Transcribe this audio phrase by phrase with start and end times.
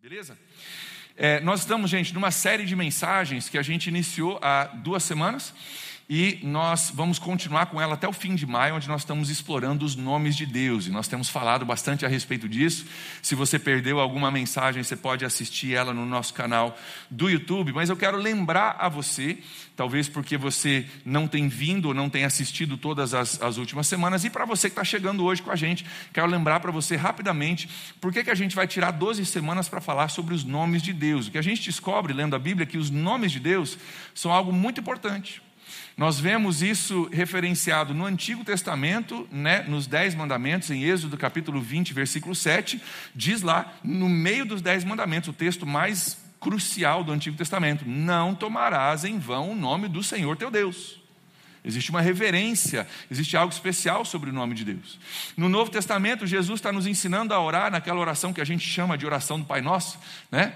[0.00, 0.38] Beleza?
[1.16, 5.54] É, nós estamos, gente, numa série de mensagens que a gente iniciou há duas semanas
[6.14, 9.82] e nós vamos continuar com ela até o fim de maio, onde nós estamos explorando
[9.82, 10.86] os nomes de Deus.
[10.86, 12.84] E nós temos falado bastante a respeito disso.
[13.22, 16.78] Se você perdeu alguma mensagem, você pode assistir ela no nosso canal
[17.10, 17.72] do YouTube.
[17.72, 19.38] Mas eu quero lembrar a você,
[19.74, 24.22] talvez porque você não tem vindo ou não tem assistido todas as, as últimas semanas,
[24.22, 25.82] e para você que está chegando hoje com a gente,
[26.12, 27.70] quero lembrar para você rapidamente
[28.02, 30.92] por que, que a gente vai tirar 12 semanas para falar sobre os nomes de
[30.92, 31.28] Deus.
[31.28, 33.78] O que a gente descobre lendo a Bíblia é que os nomes de Deus
[34.14, 35.40] são algo muito importante.
[35.96, 41.92] Nós vemos isso referenciado no Antigo Testamento, né, nos Dez Mandamentos, em Êxodo capítulo 20,
[41.92, 42.80] versículo 7,
[43.14, 48.34] diz lá, no meio dos Dez Mandamentos, o texto mais crucial do Antigo Testamento: Não
[48.34, 51.00] tomarás em vão o nome do Senhor teu Deus.
[51.64, 54.98] Existe uma reverência, existe algo especial sobre o nome de Deus.
[55.36, 58.98] No Novo Testamento, Jesus está nos ensinando a orar naquela oração que a gente chama
[58.98, 59.96] de oração do Pai Nosso,
[60.30, 60.54] né?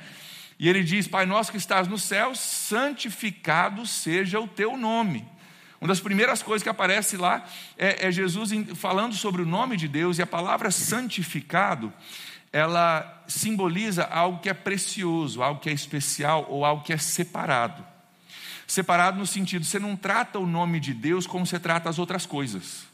[0.59, 5.27] E ele diz: Pai nosso que estás no céu, santificado seja o teu nome.
[5.81, 7.45] Uma das primeiras coisas que aparece lá
[7.77, 11.93] é, é Jesus falando sobre o nome de Deus, e a palavra santificado,
[12.53, 17.85] ela simboliza algo que é precioso, algo que é especial ou algo que é separado.
[18.67, 22.25] Separado no sentido, você não trata o nome de Deus como você trata as outras
[22.25, 22.87] coisas.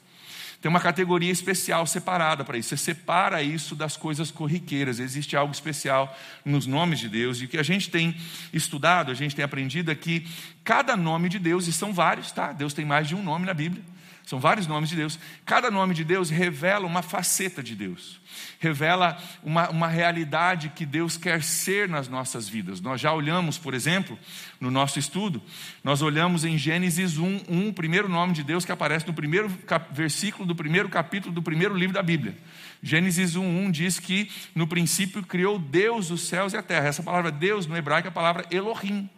[0.62, 2.68] Tem uma categoria especial separada para isso.
[2.68, 5.00] Você separa isso das coisas corriqueiras.
[5.00, 7.40] Existe algo especial nos nomes de Deus.
[7.40, 8.16] E o que a gente tem
[8.52, 10.24] estudado, a gente tem aprendido é que
[10.62, 12.52] cada nome de Deus, e são vários, tá?
[12.52, 13.82] Deus tem mais de um nome na Bíblia.
[14.24, 15.18] São vários nomes de Deus.
[15.44, 18.20] Cada nome de Deus revela uma faceta de Deus,
[18.58, 22.80] revela uma, uma realidade que Deus quer ser nas nossas vidas.
[22.80, 24.18] Nós já olhamos, por exemplo,
[24.60, 25.42] no nosso estudo,
[25.82, 29.50] nós olhamos em Gênesis 1, 1 o primeiro nome de Deus que aparece no primeiro
[29.90, 32.36] versículo do primeiro capítulo do primeiro livro da Bíblia.
[32.82, 36.88] Gênesis 1, 1 diz que no princípio criou Deus os céus e a terra.
[36.88, 39.08] Essa palavra Deus no hebraico é a palavra Elohim.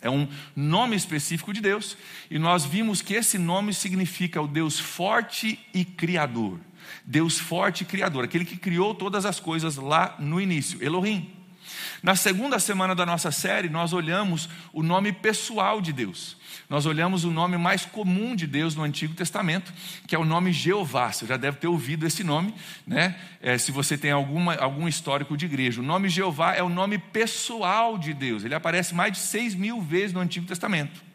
[0.00, 1.96] É um nome específico de Deus,
[2.30, 6.58] e nós vimos que esse nome significa o Deus forte e criador.
[7.04, 11.30] Deus forte e criador, aquele que criou todas as coisas lá no início, Elohim.
[12.02, 16.37] Na segunda semana da nossa série, nós olhamos o nome pessoal de Deus
[16.68, 19.72] nós olhamos o nome mais comum de Deus no Antigo Testamento,
[20.06, 21.10] que é o nome Jeová.
[21.10, 22.54] Você já deve ter ouvido esse nome,
[22.86, 23.16] né?
[23.40, 25.80] É, se você tem alguma, algum histórico de igreja.
[25.80, 28.44] O nome Jeová é o nome pessoal de Deus.
[28.44, 31.08] Ele aparece mais de seis mil vezes no Antigo Testamento.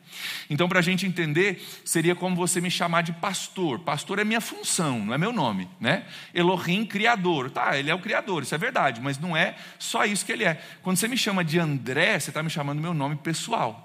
[0.49, 3.79] Então, para a gente entender, seria como você me chamar de pastor.
[3.79, 6.05] Pastor é minha função, não é meu nome, né?
[6.33, 7.49] Elohim, criador.
[7.51, 10.43] Tá, ele é o criador, isso é verdade, mas não é só isso que ele
[10.43, 10.61] é.
[10.81, 13.82] Quando você me chama de André, você está me chamando meu nome pessoal.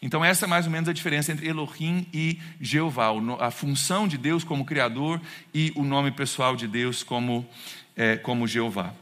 [0.00, 4.16] Então, essa é mais ou menos a diferença entre Elohim e Jeová, a função de
[4.18, 5.20] Deus como Criador
[5.54, 7.46] e o nome pessoal de Deus como,
[7.96, 8.92] é, como Jeová.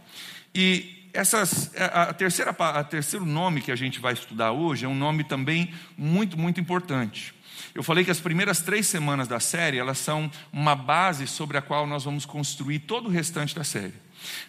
[0.54, 4.94] E essas, a, terceira, a terceiro nome que a gente vai estudar hoje é um
[4.94, 7.34] nome também muito, muito importante.
[7.74, 11.62] Eu falei que as primeiras três semanas da série elas são uma base sobre a
[11.62, 13.94] qual nós vamos construir todo o restante da série.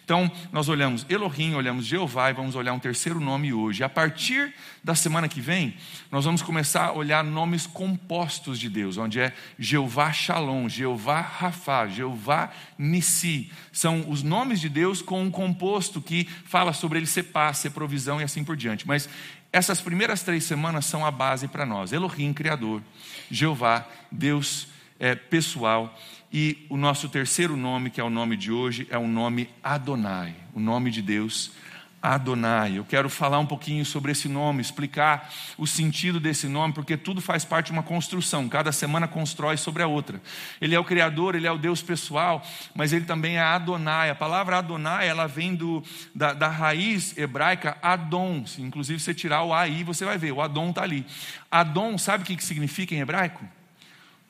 [0.04, 3.84] Então, nós olhamos Elohim, olhamos Jeová e vamos olhar um terceiro nome hoje.
[3.84, 5.76] A partir da semana que vem,
[6.10, 11.86] nós vamos começar a olhar nomes compostos de Deus, onde é Jeová Shalom, Jeová Rafa,
[11.88, 13.50] Jeová Nissi.
[13.72, 17.70] São os nomes de Deus com um composto que fala sobre ele ser paz, ser
[17.70, 18.86] provisão e assim por diante.
[18.86, 19.08] Mas
[19.52, 21.92] essas primeiras três semanas são a base para nós.
[21.92, 22.82] Elohim, Criador,
[23.30, 24.68] Jeová, Deus
[24.98, 25.98] é, pessoal
[26.32, 30.34] e o nosso terceiro nome, que é o nome de hoje, é o nome Adonai,
[30.54, 31.52] o nome de Deus,
[32.00, 32.78] Adonai.
[32.78, 37.20] Eu quero falar um pouquinho sobre esse nome, explicar o sentido desse nome, porque tudo
[37.20, 40.22] faz parte de uma construção, cada semana constrói sobre a outra.
[40.58, 42.42] Ele é o Criador, ele é o Deus pessoal,
[42.74, 44.08] mas ele também é Adonai.
[44.08, 48.46] A palavra Adonai, ela vem do, da, da raiz hebraica Adon.
[48.46, 51.04] Se inclusive você tirar o AI, você vai ver, o Adon está ali.
[51.50, 53.44] Adon, sabe o que significa em hebraico?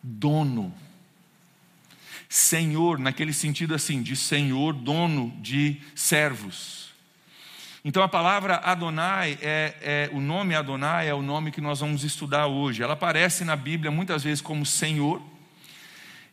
[0.02, 0.74] Dono
[2.32, 6.90] senhor, naquele sentido assim, de senhor, dono de servos.
[7.84, 12.04] Então a palavra Adonai, é, é, o nome Adonai é o nome que nós vamos
[12.04, 12.82] estudar hoje.
[12.82, 15.20] Ela aparece na Bíblia muitas vezes como Senhor,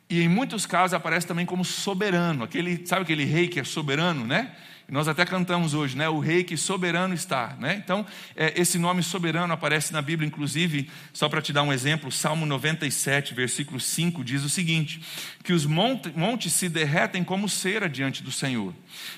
[0.10, 2.46] e em muitos casos aparece também como soberano.
[2.46, 4.56] Aquele, sabe aquele rei que é soberano, né?
[4.90, 6.10] Nós até cantamos hoje, né?
[6.10, 7.76] O rei que soberano está, né?
[7.84, 8.06] Então,
[8.36, 12.46] é, esse nome soberano aparece na Bíblia, inclusive, só para te dar um exemplo, Salmo
[12.46, 15.02] 97, versículo 5 diz o seguinte:
[15.44, 18.74] que os montes, montes se derretem como cera diante do Senhor,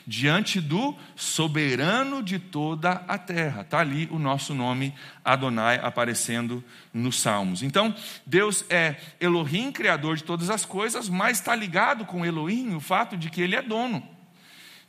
[0.06, 3.62] diante do soberano de toda a terra.
[3.62, 6.64] Está ali o nosso nome Adonai aparecendo
[6.94, 7.64] nos Salmos.
[7.64, 7.96] Então,
[8.26, 13.16] Deus é Elohim, criador de todas as coisas, mas está ligado com Elohim o fato
[13.16, 14.11] de que ele é dono.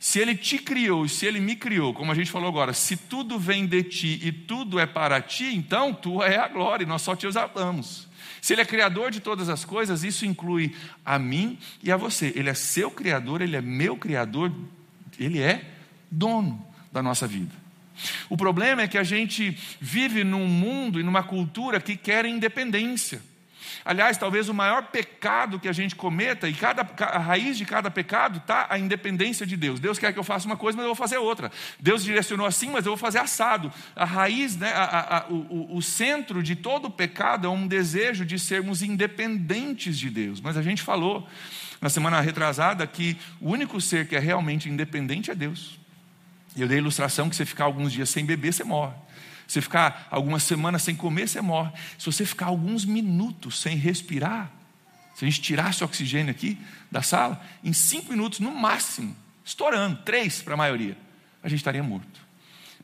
[0.03, 3.39] Se ele te criou, se ele me criou, como a gente falou agora, se tudo
[3.39, 7.01] vem de ti e tudo é para ti, então tu é a glória, e nós
[7.01, 8.09] só te amamos.
[8.41, 12.33] Se ele é criador de todas as coisas, isso inclui a mim e a você.
[12.35, 14.51] Ele é seu criador, ele é meu criador,
[15.17, 15.71] ele é
[16.11, 16.61] dono
[16.91, 17.55] da nossa vida.
[18.27, 23.21] O problema é que a gente vive num mundo e numa cultura que quer independência.
[23.83, 27.89] Aliás, talvez o maior pecado que a gente cometa, e cada, a raiz de cada
[27.89, 29.79] pecado está a independência de Deus.
[29.79, 31.51] Deus quer que eu faça uma coisa, mas eu vou fazer outra.
[31.79, 33.71] Deus direcionou assim, mas eu vou fazer assado.
[33.95, 38.39] A raiz, né, a, a, o, o centro de todo pecado é um desejo de
[38.39, 40.39] sermos independentes de Deus.
[40.41, 41.27] Mas a gente falou
[41.81, 45.79] na semana retrasada que o único ser que é realmente independente é Deus.
[46.55, 48.93] Eu dei a ilustração que você ficar alguns dias sem beber, você morre.
[49.53, 51.71] Se ficar algumas semanas sem comer, você morre.
[51.99, 54.51] Se você ficar alguns minutos sem respirar,
[55.13, 56.57] se a gente tirasse o oxigênio aqui
[56.91, 59.15] da sala, em cinco minutos no máximo,
[59.45, 60.97] estourando, três para a maioria,
[61.43, 62.22] a gente estaria morto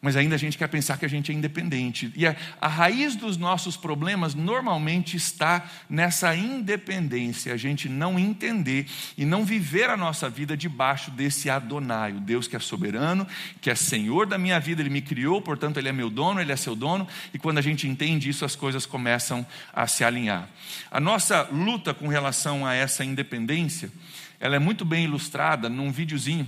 [0.01, 2.11] mas ainda a gente quer pensar que a gente é independente.
[2.15, 8.85] E a, a, raiz dos nossos problemas normalmente está nessa independência, a gente não entender
[9.17, 13.27] e não viver a nossa vida debaixo desse Adonai, o Deus que é soberano,
[13.59, 16.51] que é Senhor da minha vida, Ele me criou, portanto Ele é meu dono, Ele
[16.51, 20.47] é seu dono, e quando a gente entende isso, as coisas começam a se alinhar.
[20.89, 23.91] A nossa luta com relação a essa independência,
[24.39, 26.47] ela é muito bem ilustrada num videozinho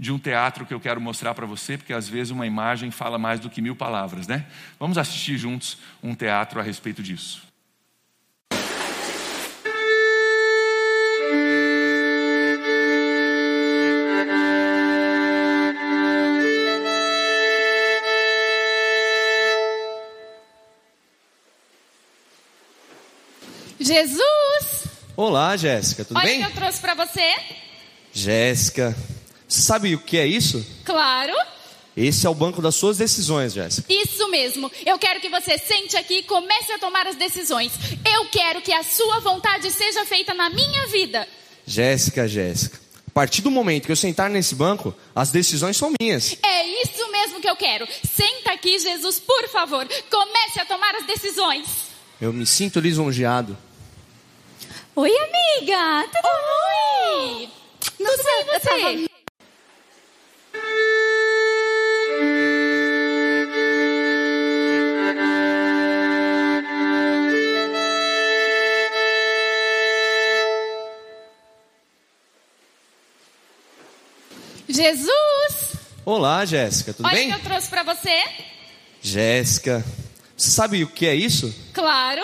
[0.00, 3.18] de um teatro que eu quero mostrar para você, porque às vezes uma imagem fala
[3.18, 4.46] mais do que mil palavras, né?
[4.78, 7.42] Vamos assistir juntos um teatro a respeito disso.
[23.78, 24.86] Jesus!
[25.14, 26.42] Olá, Jéssica, tudo Olha bem?
[26.42, 27.34] o que eu trouxe para você.
[28.14, 28.96] Jéssica,
[29.54, 30.64] sabe o que é isso?
[30.84, 31.32] Claro.
[31.96, 33.92] Esse é o banco das suas decisões, Jéssica.
[33.92, 34.70] Isso mesmo.
[34.86, 37.72] Eu quero que você sente aqui e comece a tomar as decisões.
[38.10, 41.26] Eu quero que a sua vontade seja feita na minha vida.
[41.66, 42.78] Jéssica, Jéssica.
[43.06, 46.36] A partir do momento que eu sentar nesse banco, as decisões são minhas.
[46.44, 47.86] É isso mesmo que eu quero.
[48.16, 49.86] Senta aqui, Jesus, por favor.
[50.08, 51.66] Comece a tomar as decisões.
[52.20, 53.58] Eu me sinto lisonjeado.
[54.94, 56.08] Oi, amiga.
[56.12, 56.28] Tudo
[57.18, 57.48] Oi.
[57.98, 59.09] Tudo bem, você?
[74.80, 75.76] Jesus!
[76.06, 77.26] Olá, Jéssica, tudo Olha bem?
[77.30, 78.18] o que eu trouxe para você.
[79.02, 79.84] Jéssica,
[80.34, 81.54] você sabe o que é isso?
[81.74, 82.22] Claro.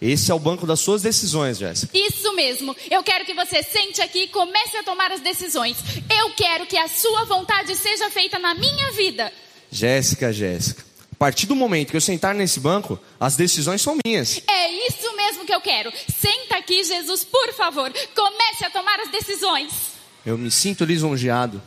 [0.00, 1.96] Esse é o banco das suas decisões, Jéssica.
[1.96, 2.76] Isso mesmo.
[2.90, 5.78] Eu quero que você sente aqui e comece a tomar as decisões.
[6.14, 9.32] Eu quero que a sua vontade seja feita na minha vida.
[9.70, 10.84] Jéssica, Jéssica.
[11.10, 14.42] A partir do momento que eu sentar nesse banco, as decisões são minhas.
[14.46, 15.90] É isso mesmo que eu quero.
[16.20, 17.90] Senta aqui, Jesus, por favor.
[18.14, 19.72] Comece a tomar as decisões.
[20.26, 21.62] Eu me sinto lisonjeado.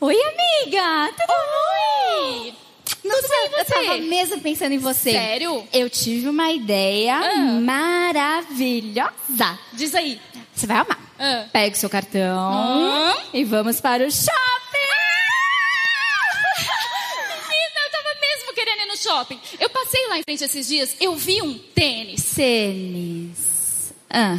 [0.00, 1.12] Oi, amiga.
[1.16, 2.54] Tudo Oi.
[3.02, 3.22] Bem, e eu
[3.64, 3.74] você?
[3.74, 5.10] tava mesmo pensando em você.
[5.12, 5.66] Sério?
[5.72, 7.34] Eu tive uma ideia Ah.
[7.60, 9.58] maravilhosa.
[9.72, 10.20] Diz aí.
[10.54, 10.98] Você vai amar.
[11.18, 11.46] Ah.
[11.52, 13.16] Pega o seu cartão Ah.
[13.32, 14.26] e vamos para o shopping.
[17.48, 19.40] Menina, eu tava mesmo querendo ir no shopping.
[19.58, 22.32] Eu passei lá em frente esses dias, eu vi um tênis.
[22.34, 23.92] Tênis.
[24.10, 24.38] Ah,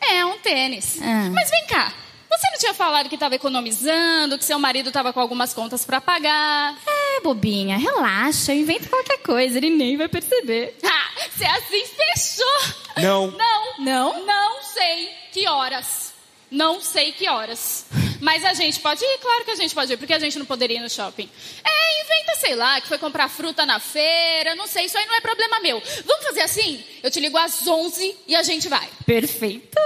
[0.00, 0.98] É, um tênis.
[1.02, 1.28] Ah.
[1.32, 1.92] Mas vem cá.
[2.30, 6.00] Você não tinha falado que estava economizando, que seu marido estava com algumas contas para
[6.00, 6.76] pagar?
[6.86, 10.76] é, bobinha, relaxa, eu invento qualquer coisa, ele nem vai perceber.
[10.84, 12.74] Ah, você assim fechou.
[13.02, 13.30] Não.
[13.32, 13.78] Não.
[13.78, 14.26] Não?
[14.26, 16.12] Não sei que horas.
[16.50, 17.86] Não sei que horas.
[18.20, 19.18] Mas a gente pode ir?
[19.18, 21.28] Claro que a gente pode ir, porque a gente não poderia ir no shopping.
[21.62, 25.14] É, inventa, sei lá, que foi comprar fruta na feira, não sei, isso aí não
[25.14, 25.80] é problema meu.
[26.04, 26.82] Vamos fazer assim?
[27.02, 28.88] Eu te ligo às 11 e a gente vai.
[29.06, 29.78] Perfeito.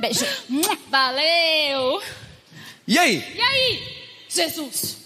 [0.00, 0.24] Beijo.
[0.88, 2.02] Valeu!
[2.88, 3.22] E aí?
[3.36, 4.96] E aí, Jesus?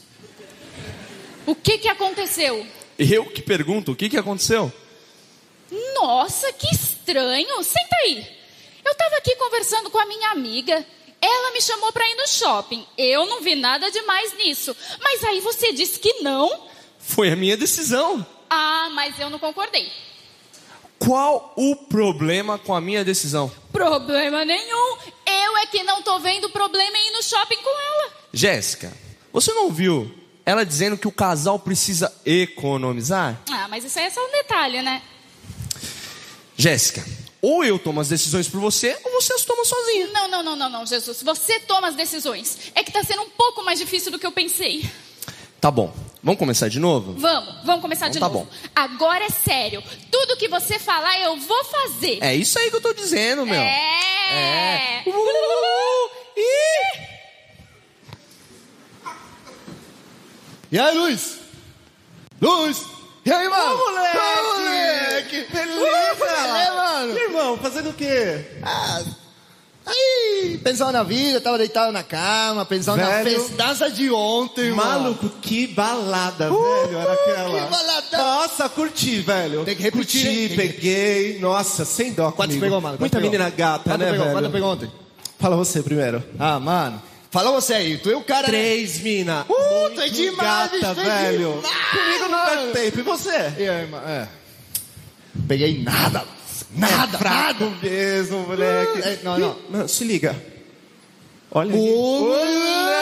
[1.44, 2.64] O que que aconteceu?
[2.96, 4.72] Eu que pergunto, o que, que aconteceu?
[5.94, 7.62] Nossa, que estranho.
[7.64, 8.24] Senta aí.
[8.84, 10.86] Eu tava aqui conversando com a minha amiga.
[11.20, 12.86] Ela me chamou para ir no shopping.
[12.96, 14.76] Eu não vi nada demais nisso.
[15.02, 16.68] Mas aí você disse que não.
[17.00, 18.24] Foi a minha decisão.
[18.48, 19.90] Ah, mas eu não concordei.
[20.98, 23.50] Qual o problema com a minha decisão?
[23.74, 24.96] Problema nenhum.
[25.26, 28.12] Eu é que não tô vendo problema em ir no shopping com ela.
[28.32, 28.92] Jéssica,
[29.32, 30.14] você não viu
[30.46, 33.40] ela dizendo que o casal precisa economizar?
[33.50, 35.02] Ah, mas isso aí é só um detalhe, né?
[36.56, 37.04] Jéssica,
[37.42, 40.12] Ou eu tomo as decisões por você, ou você as toma sozinho.
[40.12, 41.20] Não, não, não, não, não, Jesus.
[41.22, 42.72] Você toma as decisões.
[42.76, 44.88] É que tá sendo um pouco mais difícil do que eu pensei.
[45.64, 45.90] Tá bom.
[46.23, 47.14] Vamos começar de novo?
[47.14, 48.50] Vamos, vamos começar de Então tá novo.
[48.76, 49.83] Agora é sério.
[50.11, 52.18] Tudo que você falar, eu vou fazer.
[52.21, 53.62] É isso aí que eu tô dizendo, meu.
[53.62, 55.02] É.
[55.06, 57.00] Uh, ih.
[60.73, 61.38] E aí, Luiz?
[62.42, 62.85] Luiz!
[63.25, 63.75] E aí, mano?
[63.75, 64.18] Ô, moleque!
[64.18, 65.47] Ô, moleque!
[65.50, 66.25] Beleza!
[66.26, 67.18] É, mano?
[67.18, 68.44] Irmão, fazendo o quê?
[68.62, 69.02] Ah,
[69.86, 73.40] aí, pensando na vida, tava deitado na cama, pensando na Velho.
[73.40, 75.02] festança de ontem, mano.
[75.02, 77.64] Maluco, que balada, velho, era aquela.
[77.64, 78.18] que balada.
[78.18, 79.64] Nossa, curti, velho.
[79.64, 81.38] Tem que repetir, Curti, que- peguei.
[81.38, 82.60] Nossa, sem dó Quanto comigo.
[82.60, 82.94] pegou, mano?
[82.96, 83.30] Quanto Muita pegou?
[83.30, 84.26] menina gata, Quanto né, pegou?
[84.26, 84.36] velho?
[84.38, 84.90] Quanto pegou ontem?
[85.38, 86.22] Fala você primeiro.
[86.38, 87.02] Ah, mano.
[87.30, 88.46] Fala você aí, tu é o cara, né?
[88.48, 89.44] Três, mina.
[89.48, 91.54] Uh, tu é demais, gata, tu é velho.
[91.56, 92.66] demais, Comigo não mano.
[92.68, 93.00] dá tempo.
[93.00, 93.52] E você?
[93.58, 94.08] E aí, mano?
[94.08, 94.28] É.
[95.48, 96.24] Peguei nada.
[96.76, 97.76] Nada, Fraco nada.
[97.82, 99.00] mesmo, moleque.
[99.02, 99.56] É, não, não.
[99.70, 100.34] Mano, se liga.
[101.50, 101.75] Olha.
[101.75, 102.94] Ô, moleque!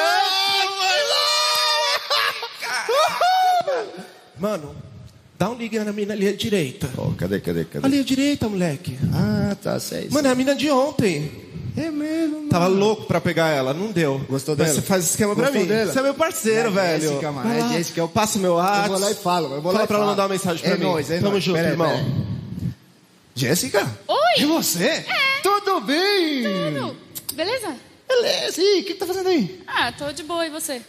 [4.38, 4.74] Mano,
[5.38, 6.88] dá um liga na mina ali à direita.
[6.98, 7.86] Ô, cadê, cadê, cadê?
[7.86, 8.98] Ali à direita, moleque.
[9.14, 10.08] Ah, tá, sei.
[10.10, 11.30] Mano, é a mina de ontem.
[11.76, 12.48] é mesmo, mano.
[12.48, 14.20] Tava louco pra pegar ela, não deu.
[14.28, 14.80] Gostou Mas dela?
[14.80, 15.68] Você faz esquema pra Gostou mim.
[15.68, 15.92] dela?
[15.92, 17.08] Você é meu parceiro, É velho.
[17.08, 17.68] Jéssica, mano, é.
[17.72, 18.88] Jéssica, eu- Passa meu Eu WhatsApp.
[18.88, 20.10] vou lá e falo, eu vou Fala lá e pra ela falo.
[20.10, 20.84] mandar uma mensagem pra é mim.
[20.84, 21.44] Nóis, é Tamo nóis.
[21.44, 21.88] junto, Pera irmão.
[21.88, 22.32] pera.
[23.34, 23.88] Jéssica?
[24.08, 24.18] Oi.
[24.42, 25.04] É você?
[25.42, 26.42] Tudo bem?
[26.42, 26.96] Tudo.
[27.34, 27.76] Beleza?
[28.08, 29.62] Beleza, e o que, que tá fazendo aí?
[29.66, 30.46] Ah, tô de boa.
[30.46, 30.82] E você?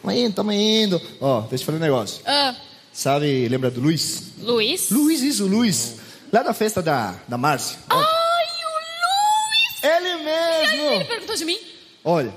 [0.00, 1.00] Tamo indo, tamo indo.
[1.20, 2.22] Ó, deixa eu te falar um negócio.
[2.26, 2.54] Ah,
[2.92, 4.22] Sabe, lembra do Luiz?
[4.38, 4.88] Luiz?
[4.90, 5.96] Luiz, isso, Luiz.
[6.32, 7.76] Lá da festa da, da Márcia.
[7.90, 10.24] Ai, o Ele Luiz!
[10.24, 10.24] Ele
[10.96, 11.04] mesmo!
[11.06, 11.58] perguntou de mim?
[12.04, 12.30] Olha,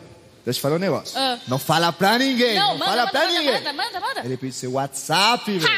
[0.44, 1.18] deixa eu te falar um negócio.
[1.18, 1.38] Ah.
[1.48, 2.56] Não fala pra ninguém.
[2.56, 3.54] Não, Não, manda, fala manda, pra manda, ninguém.
[3.54, 4.22] manda, manda, manda.
[4.26, 5.74] Ele pediu seu WhatsApp, velho.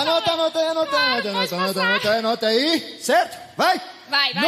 [0.00, 2.98] Anota, anota aí, anota aí, anota, anota, anota, anota aí, anota aí.
[3.00, 3.38] Certo?
[3.56, 3.80] Vai.
[4.08, 4.42] Vai, vai.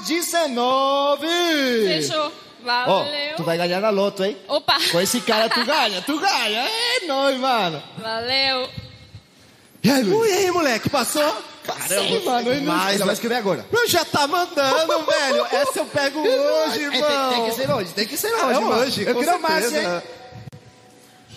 [0.00, 1.20] 986-6856-1842-19.
[1.86, 2.32] Fechou.
[2.62, 3.36] Valeu.
[3.36, 4.36] tu vai ganhar na loto, hein?
[4.46, 4.76] Opa!
[4.92, 6.68] Com esse cara tu ganha, tu ganha.
[6.68, 7.82] É nóis, mano.
[7.96, 8.68] Valeu.
[9.82, 10.20] E aí, Luiz?
[10.20, 11.24] Ui, aí, moleque, passou?
[11.88, 13.64] Sim, mano, Mas, vai escrever agora.
[13.72, 15.46] Eu já tá mandando, velho.
[15.52, 17.30] Essa eu pego hoje, É, irmão.
[17.30, 18.74] tem, tem que ser hoje, tem que ser hoje, É mano.
[18.82, 20.02] hoje, Eu queria mais, hein?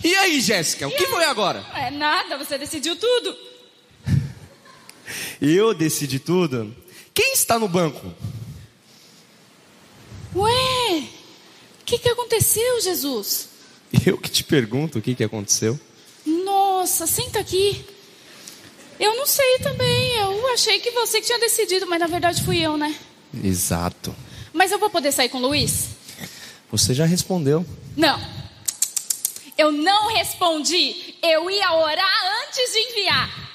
[0.04, 1.64] E aí, Jéssica, o que foi agora?
[1.74, 3.34] É nada, você decidiu tudo.
[5.40, 6.76] Eu decidi tudo.
[7.14, 8.12] Quem está no banco?
[10.36, 10.98] Ué,
[11.80, 13.48] o que, que aconteceu, Jesus?
[14.04, 15.80] Eu que te pergunto o que, que aconteceu.
[16.26, 17.82] Nossa, senta aqui.
[19.00, 20.16] Eu não sei também.
[20.16, 22.94] Eu achei que você que tinha decidido, mas na verdade fui eu, né?
[23.42, 24.14] Exato.
[24.52, 25.88] Mas eu vou poder sair com o Luiz?
[26.70, 27.64] Você já respondeu.
[27.96, 28.43] Não.
[29.56, 31.14] Eu não respondi.
[31.22, 33.50] Eu ia orar antes de enviar.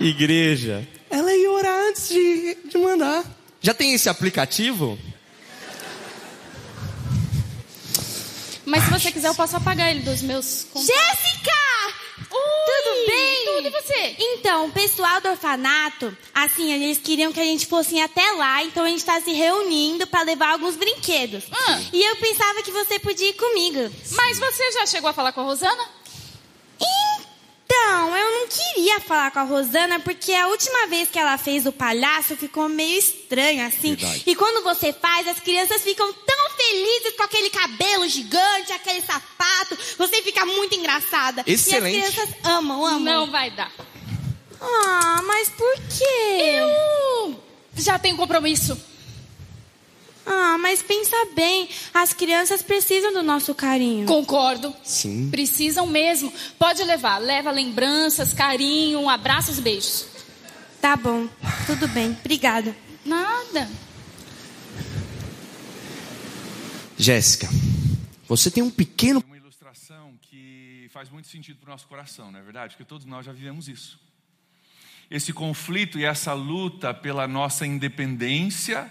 [0.00, 0.86] Igreja.
[1.10, 3.24] Ela ia orar antes de, de mandar.
[3.60, 4.98] Já tem esse aplicativo?
[8.64, 10.94] Mas se você quiser, eu posso apagar ele dos meus contatos.
[10.94, 11.67] Jéssica!
[12.88, 13.44] Tudo bem?
[13.44, 14.16] Tudo e você?
[14.18, 18.84] Então, o pessoal do orfanato, assim, eles queriam que a gente fosse até lá, então
[18.84, 21.44] a gente tá se reunindo pra levar alguns brinquedos.
[21.52, 21.80] Ah.
[21.92, 23.90] E eu pensava que você podia ir comigo.
[24.12, 25.98] Mas você já chegou a falar com a Rosana?
[27.70, 31.66] Então, eu não queria falar com a Rosana porque a última vez que ela fez
[31.66, 33.94] o palhaço ficou meio estranho, assim.
[33.94, 34.22] Verdade.
[34.26, 36.27] E quando você faz, as crianças ficam tão
[36.68, 39.76] felizes com aquele cabelo gigante, aquele sapato.
[39.96, 41.42] Você fica muito engraçada.
[41.46, 41.96] Excelente.
[41.96, 43.00] E as crianças amam, amam.
[43.00, 43.72] Não vai dar.
[44.60, 46.52] Ah, mas por quê?
[46.58, 47.42] Eu
[47.76, 48.78] já tenho compromisso.
[50.26, 54.06] Ah, mas pensa bem, as crianças precisam do nosso carinho.
[54.06, 54.74] Concordo.
[54.84, 55.30] Sim.
[55.30, 56.30] Precisam mesmo.
[56.58, 57.18] Pode levar.
[57.18, 60.06] Leva lembranças, carinho, um abraço, os beijos.
[60.82, 61.26] Tá bom,
[61.66, 62.76] tudo bem, obrigada.
[63.04, 63.68] Nada.
[66.98, 67.48] Jéssica,
[68.26, 69.22] você tem um pequeno.
[69.24, 72.74] Uma ilustração que faz muito sentido para o nosso coração, não é verdade?
[72.74, 74.00] Porque todos nós já vivemos isso.
[75.08, 78.90] Esse conflito e essa luta pela nossa independência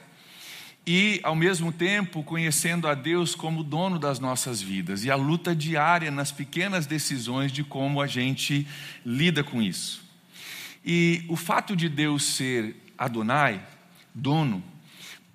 [0.86, 5.54] e, ao mesmo tempo, conhecendo a Deus como dono das nossas vidas e a luta
[5.54, 8.66] diária nas pequenas decisões de como a gente
[9.06, 10.02] lida com isso.
[10.84, 13.62] E o fato de Deus ser Adonai,
[14.16, 14.64] dono,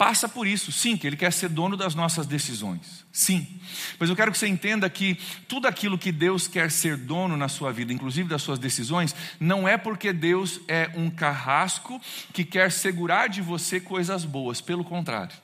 [0.02, 3.46] passa por isso, sim, que Ele quer ser dono das nossas decisões, sim.
[4.00, 5.16] Mas eu quero que você entenda que
[5.46, 9.68] tudo aquilo que Deus quer ser dono na sua vida, inclusive das suas decisões, não
[9.68, 12.00] é porque Deus é um carrasco
[12.32, 15.36] que quer segurar de você coisas boas, pelo contrário.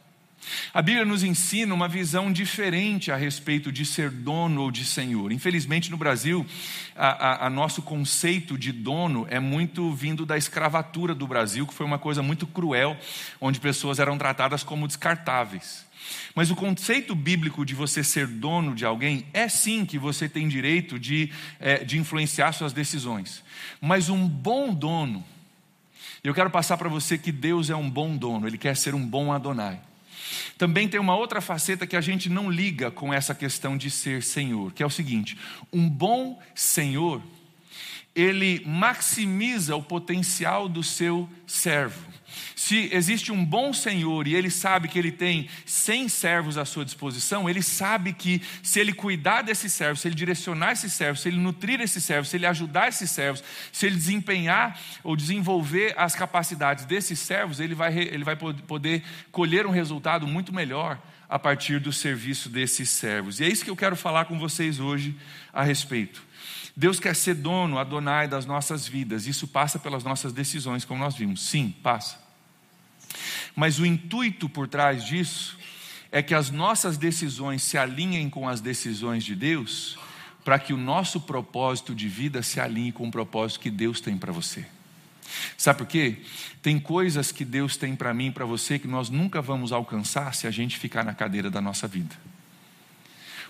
[0.73, 5.33] A Bíblia nos ensina uma visão diferente a respeito de ser dono ou de senhor.
[5.33, 6.47] Infelizmente, no Brasil,
[6.95, 11.75] a, a, a, nosso conceito de dono é muito vindo da escravatura do Brasil, que
[11.75, 12.97] foi uma coisa muito cruel,
[13.41, 15.87] onde pessoas eram tratadas como descartáveis.
[16.35, 20.49] Mas o conceito bíblico de você ser dono de alguém é sim que você tem
[20.49, 23.43] direito de, é, de influenciar suas decisões.
[23.81, 25.25] Mas um bom dono,
[26.23, 29.05] eu quero passar para você que Deus é um bom dono, Ele quer ser um
[29.05, 29.88] bom Adonai.
[30.57, 34.23] Também tem uma outra faceta que a gente não liga com essa questão de ser
[34.23, 35.37] senhor, que é o seguinte:
[35.73, 37.23] um bom senhor,
[38.19, 42.09] ele maximiza o potencial do seu servo.
[42.55, 46.85] Se existe um bom senhor e ele sabe que ele tem 100 servos à sua
[46.85, 51.29] disposição, ele sabe que se ele cuidar desses servos, se ele direcionar esses servos, se
[51.29, 56.17] ele nutrir esses servos, se ele ajudar esses servos, se ele desempenhar ou desenvolver as
[56.17, 61.79] capacidades desses servos, ele vai, ele vai poder colher um resultado muito melhor a partir
[61.79, 63.39] do serviço desses servos.
[63.39, 65.15] E é isso que eu quero falar com vocês hoje
[65.53, 66.28] a respeito.
[66.77, 69.27] Deus quer ser dono, Adonai das nossas vidas.
[69.27, 71.43] Isso passa pelas nossas decisões, como nós vimos.
[71.43, 72.19] Sim, passa.
[73.57, 75.59] Mas o intuito por trás disso
[76.13, 79.99] é que as nossas decisões se alinhem com as decisões de Deus,
[80.45, 84.17] para que o nosso propósito de vida se alinhe com o propósito que Deus tem
[84.17, 84.65] para você.
[85.57, 86.23] Sabe por quê?
[86.63, 90.35] Tem coisas que Deus tem para mim e para você que nós nunca vamos alcançar
[90.35, 92.17] se a gente ficar na cadeira da nossa vida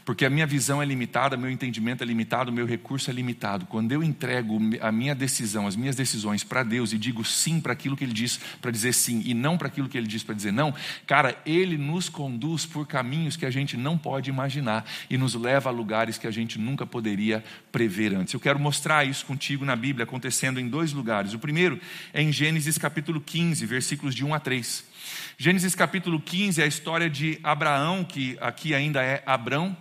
[0.09, 3.67] porque a minha visão é limitada, meu entendimento é limitado, meu recurso é limitado.
[3.67, 7.75] Quando eu entrego a minha decisão, as minhas decisões para Deus e digo sim para
[7.75, 10.35] aquilo que Ele diz para dizer sim e não para aquilo que Ele diz para
[10.35, 10.75] dizer não,
[11.07, 15.69] cara, Ele nos conduz por caminhos que a gente não pode imaginar e nos leva
[15.69, 18.33] a lugares que a gente nunca poderia prever antes.
[18.33, 21.35] Eu quero mostrar isso contigo na Bíblia, acontecendo em dois lugares.
[21.35, 21.79] O primeiro
[22.15, 24.89] é em Gênesis capítulo 15, versículos de 1 a 3.
[25.37, 29.77] Gênesis capítulo 15 é a história de Abraão, que aqui ainda é Abrão,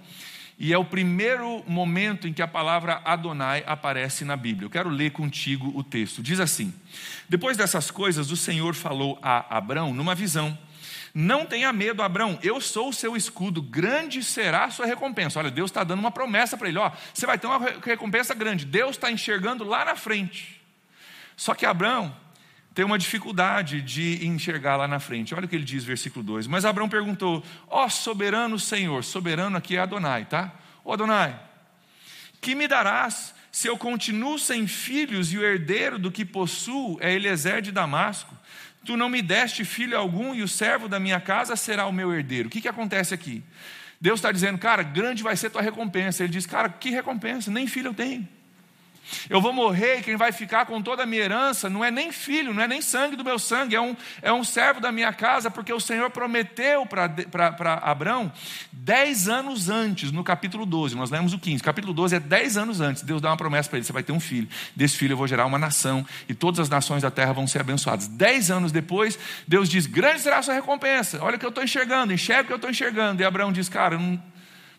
[0.60, 4.66] e é o primeiro momento em que a palavra Adonai aparece na Bíblia.
[4.66, 6.24] Eu quero ler contigo o texto.
[6.24, 6.74] Diz assim:
[7.30, 10.58] Depois dessas coisas, o Senhor falou a Abrão numa visão.
[11.14, 15.40] Não tenha medo, Abrão, eu sou o seu escudo, grande será a sua recompensa.
[15.40, 18.66] Olha, Deus está dando uma promessa para ele: ó, você vai ter uma recompensa grande.
[18.66, 20.60] Deus está enxergando lá na frente.
[21.36, 22.16] Só que Abrão
[22.78, 25.34] tem uma dificuldade de enxergar lá na frente.
[25.34, 26.46] Olha o que ele diz, versículo 2.
[26.46, 30.54] Mas Abraão perguntou: Ó oh, soberano Senhor, soberano aqui é Adonai, tá?
[30.86, 31.36] Ó oh, Adonai,
[32.40, 37.12] que me darás se eu continuo sem filhos e o herdeiro do que possuo é
[37.12, 38.38] Eliezer de Damasco?
[38.86, 42.14] Tu não me deste filho algum e o servo da minha casa será o meu
[42.14, 42.48] herdeiro.
[42.48, 43.44] O que, que acontece aqui?
[44.00, 46.24] Deus está dizendo, cara, grande vai ser tua recompensa.
[46.24, 47.50] Ele diz, cara, que recompensa?
[47.50, 48.37] Nem filho eu tenho.
[49.30, 52.12] Eu vou morrer e quem vai ficar com toda a minha herança não é nem
[52.12, 55.12] filho, não é nem sangue do meu sangue, é um, é um servo da minha
[55.14, 58.32] casa, porque o Senhor prometeu para Abraão
[58.72, 62.80] dez anos antes, no capítulo 12, nós lemos o 15, capítulo 12 é dez anos
[62.80, 65.18] antes, Deus dá uma promessa para ele: você vai ter um filho, desse filho eu
[65.18, 68.08] vou gerar uma nação, e todas as nações da terra vão ser abençoadas.
[68.08, 71.64] Dez anos depois, Deus diz: grande será a sua recompensa, olha o que eu estou
[71.64, 73.22] enxergando, enxerga o que eu estou enxergando.
[73.22, 74.24] E Abraão diz: cara, eu não,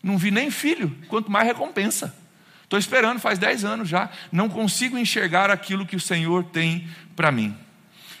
[0.01, 2.15] não vi nem filho, quanto mais recompensa.
[2.69, 7.31] Estou esperando faz 10 anos já, não consigo enxergar aquilo que o Senhor tem para
[7.31, 7.57] mim.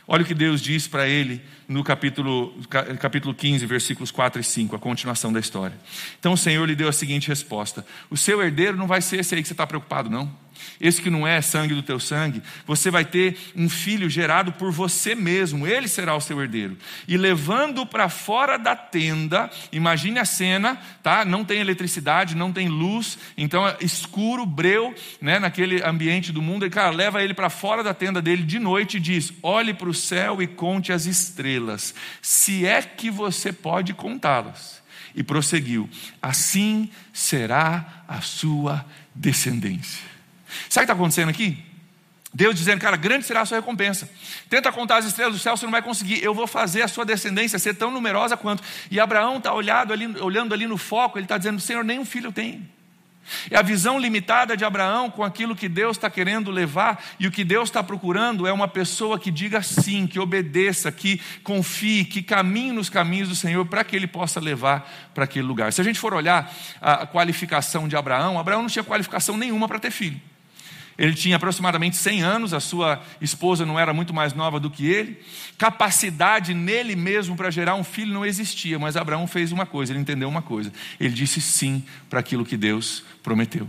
[0.07, 2.59] Olha o que Deus diz para ele no capítulo,
[2.99, 5.77] capítulo 15, versículos 4 e 5, a continuação da história.
[6.19, 9.35] Então o Senhor lhe deu a seguinte resposta: O seu herdeiro não vai ser esse
[9.35, 10.35] aí que você está preocupado, não
[10.79, 14.71] esse que não é sangue do teu sangue, você vai ter um filho gerado por
[14.71, 16.77] você mesmo, ele será o seu herdeiro.
[17.07, 21.25] E levando para fora da tenda, imagine a cena, tá?
[21.25, 26.65] Não tem eletricidade, não tem luz, então é escuro, breu, né, naquele ambiente do mundo,
[26.65, 29.89] e cara, leva ele para fora da tenda dele de noite e diz: "Olhe para
[29.89, 34.81] o céu e conte as estrelas, se é que você pode contá-las."
[35.15, 35.89] E prosseguiu:
[36.21, 40.18] "Assim será a sua descendência."
[40.69, 41.63] Sabe o que está acontecendo aqui?
[42.31, 44.07] Deus dizendo, cara, grande será a sua recompensa.
[44.49, 46.23] Tenta contar as estrelas do céu, você não vai conseguir.
[46.23, 48.61] Eu vou fazer a sua descendência ser tão numerosa quanto.
[48.91, 49.93] E Abraão está olhando
[50.53, 52.67] ali, no foco, ele está dizendo, Senhor, nenhum filho eu tenho.
[53.49, 57.31] É a visão limitada de Abraão com aquilo que Deus está querendo levar, e o
[57.31, 62.23] que Deus está procurando é uma pessoa que diga sim, que obedeça, que confie, que
[62.23, 65.73] caminhe nos caminhos do Senhor para que ele possa levar para aquele lugar.
[65.73, 69.79] Se a gente for olhar a qualificação de Abraão, Abraão não tinha qualificação nenhuma para
[69.79, 70.19] ter filho.
[70.99, 74.85] Ele tinha aproximadamente 100 anos, a sua esposa não era muito mais nova do que
[74.85, 75.17] ele.
[75.57, 80.01] Capacidade nele mesmo para gerar um filho não existia, mas Abraão fez uma coisa, ele
[80.01, 80.73] entendeu uma coisa.
[80.99, 83.67] Ele disse sim para aquilo que Deus prometeu.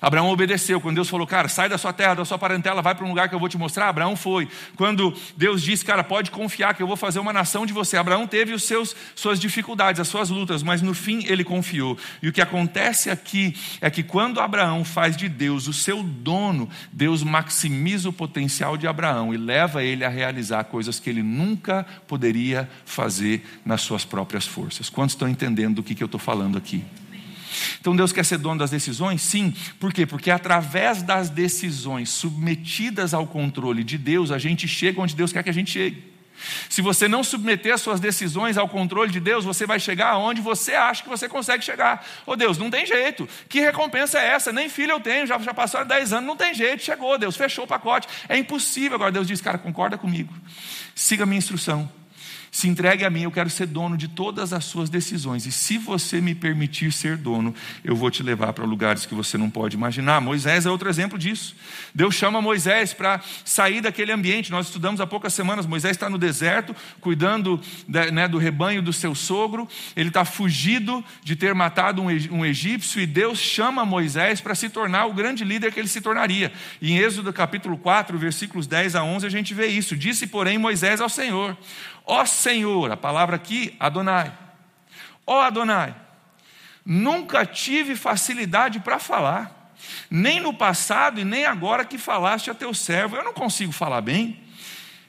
[0.00, 0.80] Abraão obedeceu.
[0.80, 3.28] Quando Deus falou, cara, sai da sua terra, da sua parentela, vai para um lugar
[3.28, 4.48] que eu vou te mostrar, Abraão foi.
[4.76, 7.96] Quando Deus disse, cara, pode confiar que eu vou fazer uma nação de você.
[7.96, 11.98] Abraão teve os seus suas dificuldades, as suas lutas, mas no fim ele confiou.
[12.22, 16.68] E o que acontece aqui é que quando Abraão faz de Deus o seu dono,
[16.92, 21.86] Deus maximiza o potencial de Abraão e leva ele a realizar coisas que ele nunca
[22.06, 24.88] poderia fazer nas suas próprias forças.
[24.88, 26.84] Quantos estão entendendo do que, que eu estou falando aqui?
[27.80, 29.22] Então Deus quer ser dono das decisões?
[29.22, 29.54] Sim.
[29.78, 30.06] Por quê?
[30.06, 35.42] Porque através das decisões submetidas ao controle de Deus, a gente chega onde Deus quer
[35.42, 36.11] que a gente chegue.
[36.68, 40.40] Se você não submeter as suas decisões ao controle de Deus, você vai chegar aonde
[40.40, 42.04] você acha que você consegue chegar.
[42.26, 43.28] Ô oh, Deus, não tem jeito.
[43.48, 44.52] Que recompensa é essa?
[44.52, 46.82] Nem filho eu tenho, já, já passaram 10 anos, não tem jeito.
[46.82, 48.08] Chegou, Deus, fechou o pacote.
[48.28, 48.96] É impossível.
[48.96, 50.32] Agora Deus diz, cara, concorda comigo.
[50.94, 51.90] Siga a minha instrução.
[52.54, 55.46] Se entregue a mim, eu quero ser dono de todas as suas decisões.
[55.46, 59.38] E se você me permitir ser dono, eu vou te levar para lugares que você
[59.38, 60.20] não pode imaginar.
[60.20, 61.56] Moisés é outro exemplo disso.
[61.94, 64.50] Deus chama Moisés para sair daquele ambiente.
[64.50, 65.64] Nós estudamos há poucas semanas.
[65.64, 69.66] Moisés está no deserto, cuidando né, do rebanho do seu sogro.
[69.96, 73.00] Ele está fugido de ter matado um egípcio.
[73.00, 76.52] E Deus chama Moisés para se tornar o grande líder que ele se tornaria.
[76.82, 79.96] E em Êxodo capítulo 4, versículos 10 a 11, a gente vê isso.
[79.96, 81.56] Disse, porém, Moisés ao Senhor.
[82.04, 84.32] Ó Senhor, a palavra aqui, Adonai.
[85.26, 85.94] Ó Adonai,
[86.84, 89.74] nunca tive facilidade para falar,
[90.10, 93.16] nem no passado e nem agora que falaste a teu servo.
[93.16, 94.42] Eu não consigo falar bem.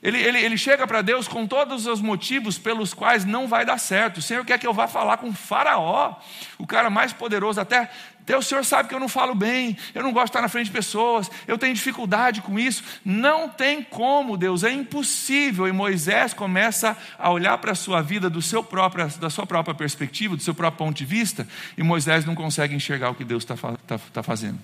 [0.03, 3.77] Ele, ele, ele chega para Deus com todos os motivos pelos quais não vai dar
[3.77, 4.17] certo.
[4.17, 6.15] O Senhor quer que eu vá falar com Faraó,
[6.57, 7.89] o cara mais poderoso da
[8.25, 8.33] terra.
[8.33, 10.47] Até o Senhor sabe que eu não falo bem, eu não gosto de estar na
[10.47, 12.83] frente de pessoas, eu tenho dificuldade com isso.
[13.03, 15.67] Não tem como, Deus, é impossível.
[15.67, 19.75] E Moisés começa a olhar para a sua vida do seu próprio, da sua própria
[19.75, 23.43] perspectiva, do seu próprio ponto de vista, e Moisés não consegue enxergar o que Deus
[23.43, 24.59] está tá, tá fazendo,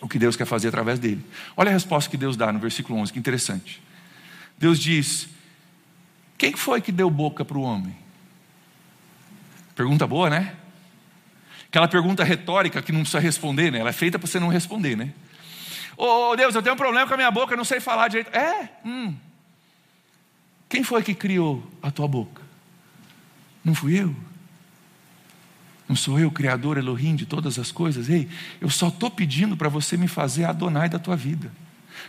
[0.00, 1.24] o que Deus quer fazer através dele.
[1.56, 3.82] Olha a resposta que Deus dá no versículo 11, que interessante.
[4.56, 5.28] Deus diz:
[6.36, 7.94] Quem foi que deu boca para o homem?
[9.76, 10.54] Pergunta boa, né?
[11.68, 13.78] Aquela pergunta retórica que não precisa responder, né?
[13.78, 15.12] Ela é feita para você não responder, né?
[15.96, 18.08] Ô oh, Deus, eu tenho um problema com a minha boca, eu não sei falar
[18.08, 18.34] direito.
[18.34, 18.70] É?
[18.84, 19.14] Hum.
[20.68, 22.42] Quem foi que criou a tua boca?
[23.64, 24.14] Não fui eu?
[25.88, 28.08] Não sou eu, Criador Elohim de todas as coisas?
[28.08, 28.28] Ei,
[28.60, 31.50] eu só estou pedindo para você me fazer Adonai da tua vida.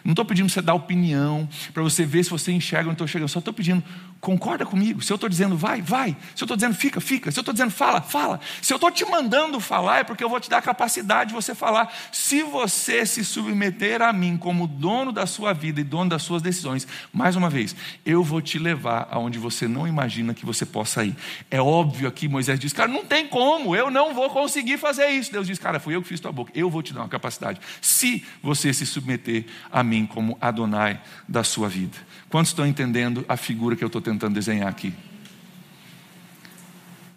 [0.03, 3.07] Não estou pedindo para você dar opinião, para você ver se você enxerga onde estou
[3.07, 3.29] chegando.
[3.29, 3.83] Só estou pedindo,
[4.19, 5.01] concorda comigo.
[5.01, 6.15] Se eu estou dizendo vai, vai.
[6.35, 7.31] Se eu estou dizendo fica, fica.
[7.31, 8.39] Se eu estou dizendo fala, fala.
[8.61, 11.33] Se eu estou te mandando falar, é porque eu vou te dar a capacidade de
[11.33, 11.93] você falar.
[12.11, 16.41] Se você se submeter a mim como dono da sua vida e dono das suas
[16.41, 21.03] decisões, mais uma vez, eu vou te levar aonde você não imagina que você possa
[21.03, 21.15] ir.
[21.49, 25.31] É óbvio aqui, Moisés diz, cara, não tem como, eu não vou conseguir fazer isso.
[25.31, 26.51] Deus diz, cara, fui eu que fiz tua boca.
[26.53, 27.59] Eu vou te dar uma capacidade.
[27.81, 31.97] Se você se submeter a mim como Adonai da sua vida.
[32.29, 34.93] Quantos estão entendendo a figura que eu estou tentando desenhar aqui?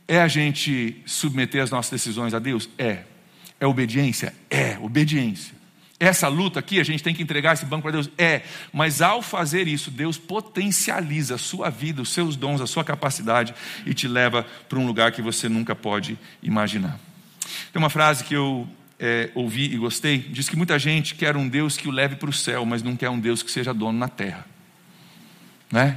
[0.09, 2.69] É a gente submeter as nossas decisões a Deus?
[2.79, 3.05] É.
[3.61, 4.35] É obediência?
[4.51, 5.55] É, obediência.
[6.01, 8.11] Essa luta aqui, a gente tem que entregar esse banco para Deus?
[8.19, 8.43] É.
[8.73, 13.55] Mas ao fazer isso, Deus potencializa a sua vida, os seus dons, a sua capacidade
[13.87, 16.99] e te leva para um lugar que você nunca pode imaginar.
[17.73, 18.67] Tem uma frase que eu
[18.99, 22.31] é, ouvi e gostei, diz que muita gente quer um Deus que o leve para
[22.31, 24.52] o céu, mas não quer um Deus que seja dono na terra.
[25.73, 25.97] Né?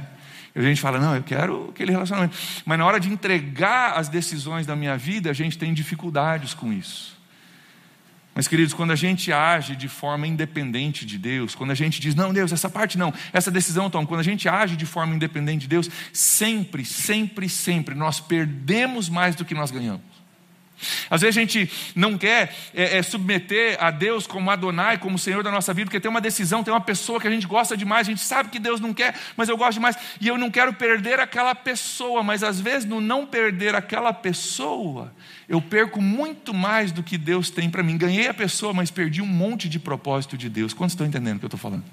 [0.54, 2.34] A gente fala, não, eu quero aquele relacionamento.
[2.64, 6.72] Mas na hora de entregar as decisões da minha vida, a gente tem dificuldades com
[6.72, 7.14] isso.
[8.34, 12.14] Mas, queridos, quando a gente age de forma independente de Deus, quando a gente diz,
[12.14, 15.62] não, Deus, essa parte não, essa decisão toma, quando a gente age de forma independente
[15.62, 20.15] de Deus, sempre, sempre, sempre nós perdemos mais do que nós ganhamos.
[21.08, 25.42] Às vezes a gente não quer é, é, submeter a Deus como Adonai, como Senhor
[25.42, 28.06] da nossa vida, porque tem uma decisão, tem uma pessoa que a gente gosta demais,
[28.06, 30.72] a gente sabe que Deus não quer, mas eu gosto demais, e eu não quero
[30.74, 35.12] perder aquela pessoa, mas às vezes no não perder aquela pessoa,
[35.48, 37.96] eu perco muito mais do que Deus tem para mim.
[37.96, 40.72] Ganhei a pessoa, mas perdi um monte de propósito de Deus.
[40.72, 41.84] Quantos estão entendendo o que eu estou falando?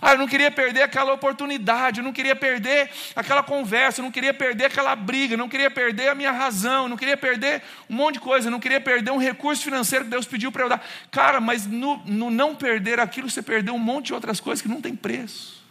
[0.00, 4.10] Ah, eu não queria perder aquela oportunidade, eu não queria perder aquela conversa, eu não
[4.10, 7.62] queria perder aquela briga, eu não queria perder a minha razão, eu não queria perder
[7.88, 10.64] um monte de coisa, eu não queria perder um recurso financeiro que Deus pediu para
[10.64, 10.84] eu dar.
[11.10, 14.68] Cara, mas no, no não perder aquilo, você perdeu um monte de outras coisas que
[14.68, 15.62] não tem preço.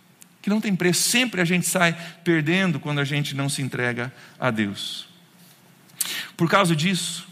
[0.41, 1.01] Que não tem preço.
[1.09, 5.07] Sempre a gente sai perdendo quando a gente não se entrega a Deus.
[6.35, 7.27] Por causa disso,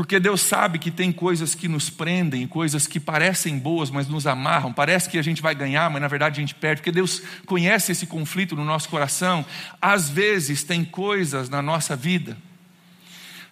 [0.00, 4.26] porque Deus sabe que tem coisas que nos prendem, coisas que parecem boas, mas nos
[4.26, 4.72] amarram.
[4.72, 6.80] Parece que a gente vai ganhar, mas na verdade a gente perde.
[6.80, 9.44] Porque Deus conhece esse conflito no nosso coração.
[9.78, 12.34] Às vezes tem coisas na nossa vida,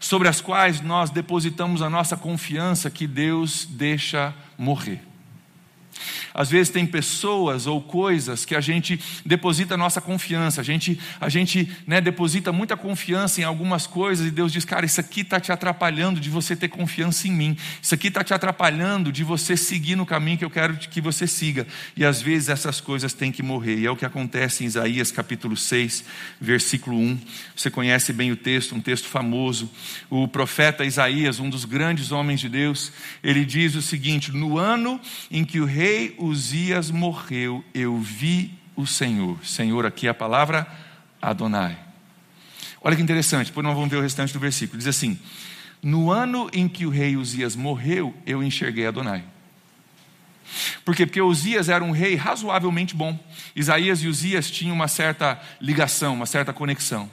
[0.00, 5.02] sobre as quais nós depositamos a nossa confiança que Deus deixa morrer.
[6.34, 11.28] Às vezes tem pessoas ou coisas que a gente deposita nossa confiança, a gente, a
[11.28, 15.40] gente né, deposita muita confiança em algumas coisas e Deus diz, cara, isso aqui está
[15.40, 19.56] te atrapalhando de você ter confiança em mim, isso aqui está te atrapalhando de você
[19.56, 21.66] seguir no caminho que eu quero que você siga.
[21.96, 25.10] E às vezes essas coisas têm que morrer, e é o que acontece em Isaías
[25.10, 26.04] capítulo 6,
[26.40, 27.18] versículo 1.
[27.56, 29.70] Você conhece bem o texto, um texto famoso.
[30.08, 35.00] O profeta Isaías, um dos grandes homens de Deus, ele diz o seguinte: No ano
[35.30, 35.87] em que o rei
[36.18, 39.44] Uzias morreu, eu vi o Senhor.
[39.44, 40.66] Senhor, aqui é a palavra
[41.20, 41.78] Adonai.
[42.80, 44.78] Olha que interessante, depois nós vamos ver o restante do versículo.
[44.78, 45.18] Diz assim:
[45.82, 49.24] No ano em que o rei Uzias morreu, eu enxerguei Adonai.
[50.84, 51.04] Por quê?
[51.04, 53.18] Porque Uzias era um rei razoavelmente bom.
[53.54, 57.10] Isaías e Uzias tinham uma certa ligação, uma certa conexão.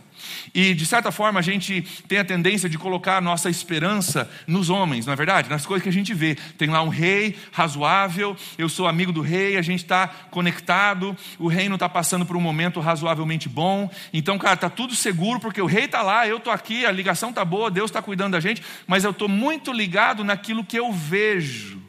[0.53, 4.69] E, de certa forma, a gente tem a tendência de colocar a nossa esperança nos
[4.69, 5.49] homens, não é verdade?
[5.49, 6.35] Nas coisas que a gente vê.
[6.57, 11.47] Tem lá um rei razoável, eu sou amigo do rei, a gente está conectado, o
[11.47, 13.89] reino está passando por um momento razoavelmente bom.
[14.13, 17.29] Então, cara, está tudo seguro, porque o rei está lá, eu estou aqui, a ligação
[17.29, 20.91] está boa, Deus está cuidando da gente, mas eu estou muito ligado naquilo que eu
[20.91, 21.84] vejo.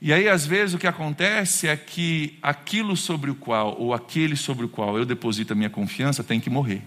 [0.00, 4.36] E aí, às vezes, o que acontece é que aquilo sobre o qual, ou aquele
[4.36, 6.82] sobre o qual eu deposito a minha confiança, tem que morrer,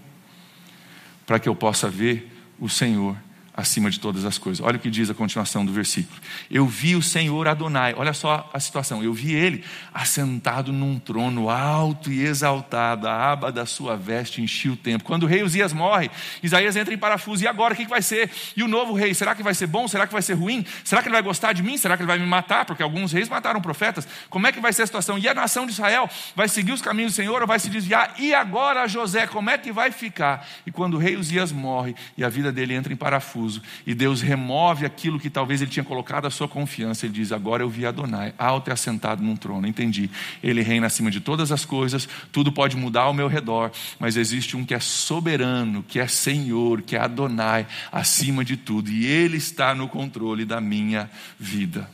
[1.26, 3.16] para que eu possa ver o Senhor
[3.54, 4.64] acima de todas as coisas.
[4.64, 6.18] Olha o que diz a continuação do versículo.
[6.50, 9.62] Eu vi o Senhor Adonai, olha só a situação, eu vi ele
[9.92, 15.04] assentado num trono alto e exaltado, a aba da sua veste enchia o tempo.
[15.04, 16.10] Quando o rei Uzias morre,
[16.42, 18.30] Isaías entra em parafuso, e agora o que vai ser?
[18.56, 19.86] E o novo rei, será que vai ser bom?
[19.86, 20.64] Será que vai ser ruim?
[20.82, 21.76] Será que ele vai gostar de mim?
[21.76, 22.64] Será que ele vai me matar?
[22.64, 24.08] Porque alguns reis mataram profetas.
[24.30, 25.18] Como é que vai ser a situação?
[25.18, 28.14] E a nação de Israel vai seguir os caminhos do Senhor ou vai se desviar?
[28.18, 30.46] E agora José, como é que vai ficar?
[30.66, 33.41] E quando o rei Uzias morre e a vida dele entra em parafuso,
[33.86, 37.06] e Deus remove aquilo que talvez ele tinha colocado a sua confiança.
[37.06, 39.66] Ele diz: Agora eu vi Adonai, alto e assentado num trono.
[39.66, 40.10] Entendi.
[40.42, 44.56] Ele reina acima de todas as coisas, tudo pode mudar ao meu redor, mas existe
[44.56, 49.36] um que é soberano, que é Senhor, que é Adonai, acima de tudo, e Ele
[49.36, 51.88] está no controle da minha vida.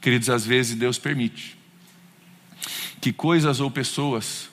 [0.00, 1.58] Queridos, às vezes Deus permite
[3.00, 4.48] que coisas ou pessoas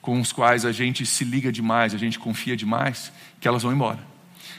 [0.00, 3.72] com os quais a gente se liga demais, a gente confia demais, que elas vão
[3.72, 4.17] embora.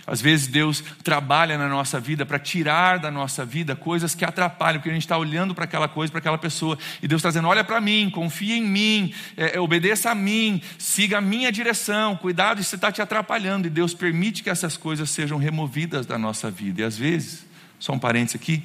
[0.10, 4.80] Às vezes Deus trabalha na nossa vida para tirar da nossa vida coisas que atrapalham,
[4.80, 7.48] porque a gente está olhando para aquela coisa, para aquela pessoa, e Deus está dizendo:
[7.48, 12.15] olha para mim, confia em mim, é, é, obedeça a mim, siga a minha direção,
[12.15, 16.50] cuidado, isso está te atrapalhando, e Deus permite que essas coisas sejam removidas da nossa
[16.50, 16.82] vida.
[16.82, 17.45] E às vezes,
[17.78, 18.63] só um parênteses aqui,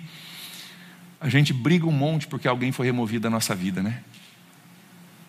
[1.21, 4.03] a gente briga um monte porque alguém foi removido da nossa vida, né?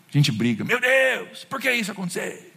[0.10, 2.55] A gente briga, meu Deus, por que isso aconteceu?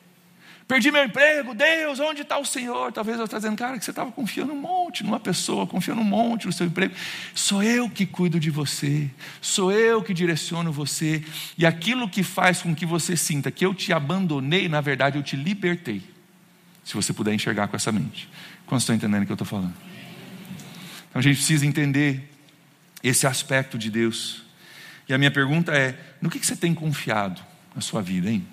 [0.68, 2.92] Perdi meu emprego, Deus, onde está o Senhor?
[2.92, 6.04] Talvez eu esteja dizendo, cara, que você estava confiando um monte numa pessoa, confiando um
[6.04, 6.94] monte no seu emprego.
[7.34, 11.24] Sou eu que cuido de você, sou eu que direciono você.
[11.56, 15.22] E aquilo que faz com que você sinta que eu te abandonei, na verdade eu
[15.22, 16.02] te libertei.
[16.84, 18.28] Se você puder enxergar com essa mente.
[18.66, 19.74] Quando estão entendendo o que eu estou falando?
[21.08, 22.30] Então a gente precisa entender
[23.02, 24.42] esse aspecto de Deus.
[25.08, 27.40] E a minha pergunta é: no que você tem confiado
[27.74, 28.46] na sua vida, hein?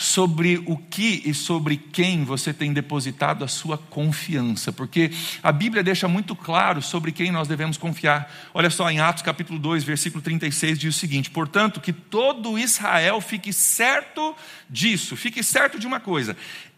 [0.00, 5.10] Sobre o que e sobre quem você tem depositado a sua confiança, porque
[5.42, 8.32] a Bíblia deixa muito claro sobre quem nós devemos confiar.
[8.54, 13.20] Olha só, em Atos capítulo 2, versículo 36 diz o seguinte: "Portanto, que todo Israel
[13.20, 14.34] fique certo
[14.70, 16.34] disso, fique certo de uma coisa: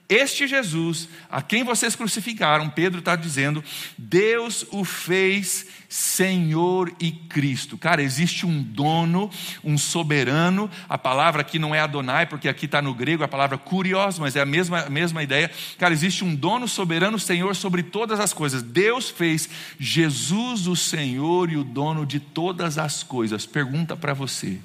[0.09, 3.65] este Jesus, a quem vocês crucificaram, Pedro está dizendo,
[3.97, 7.77] Deus o fez Senhor e Cristo.
[7.77, 9.29] Cara, existe um dono,
[9.63, 10.71] um soberano.
[10.89, 14.35] A palavra aqui não é Adonai, porque aqui está no grego a palavra kurios, mas
[14.35, 15.51] é a mesma, a mesma ideia.
[15.77, 18.63] Cara, existe um dono, soberano, Senhor sobre todas as coisas.
[18.63, 23.45] Deus fez Jesus o Senhor e o dono de todas as coisas.
[23.45, 24.59] Pergunta para você.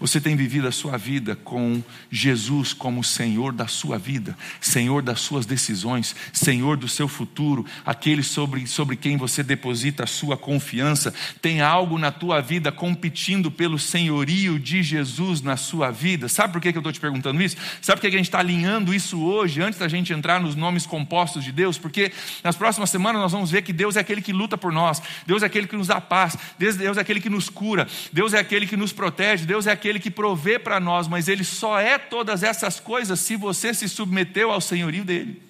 [0.00, 5.20] Você tem vivido a sua vida com Jesus como Senhor da sua vida, Senhor das
[5.20, 11.12] suas decisões, Senhor do seu futuro, aquele sobre, sobre quem você deposita a sua confiança?
[11.42, 16.28] Tem algo na tua vida competindo pelo senhorio de Jesus na sua vida?
[16.28, 17.58] Sabe por que eu estou te perguntando isso?
[17.82, 20.86] Sabe por que a gente está alinhando isso hoje, antes da gente entrar nos nomes
[20.86, 21.76] compostos de Deus?
[21.76, 22.10] Porque
[22.42, 25.42] nas próximas semanas nós vamos ver que Deus é aquele que luta por nós, Deus
[25.42, 28.66] é aquele que nos dá paz, Deus é aquele que nos cura, Deus é aquele
[28.66, 31.98] que nos protege, Deus é aquele aquele que provê para nós, mas ele só é
[31.98, 35.42] todas essas coisas se você se submeteu ao senhorio dele.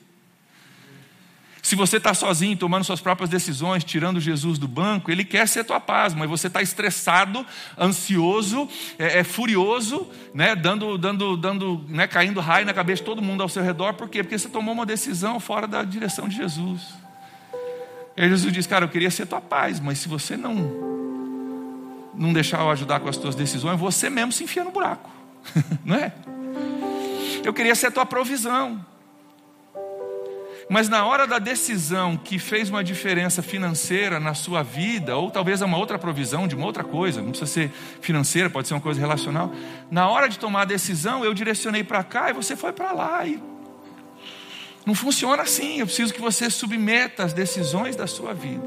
[1.63, 5.63] Se você está sozinho, tomando suas próprias decisões, tirando Jesus do banco, Ele quer ser
[5.63, 7.45] tua paz, mas você está estressado,
[7.79, 8.67] ansioso,
[8.99, 13.43] é, é furioso, né, dando, dando, dando, né, caindo raio na cabeça de todo mundo
[13.43, 13.93] ao seu redor.
[13.93, 14.23] Por quê?
[14.23, 16.81] Porque você tomou uma decisão fora da direção de Jesus.
[18.17, 21.10] E Jesus diz, cara, eu queria ser tua paz, mas se você não,
[22.15, 25.11] não deixar eu ajudar com as tuas decisões, você mesmo se enfia no buraco.
[25.85, 26.13] não é?
[27.45, 28.85] Eu queria ser tua provisão.
[30.69, 35.61] Mas na hora da decisão que fez uma diferença financeira na sua vida, ou talvez
[35.61, 38.81] é uma outra provisão de uma outra coisa, não precisa ser financeira, pode ser uma
[38.81, 39.53] coisa relacional.
[39.91, 43.27] Na hora de tomar a decisão, eu direcionei para cá e você foi para lá.
[43.27, 43.43] E
[44.87, 45.81] não funciona assim.
[45.81, 48.63] Eu preciso que você submeta as decisões da sua vida,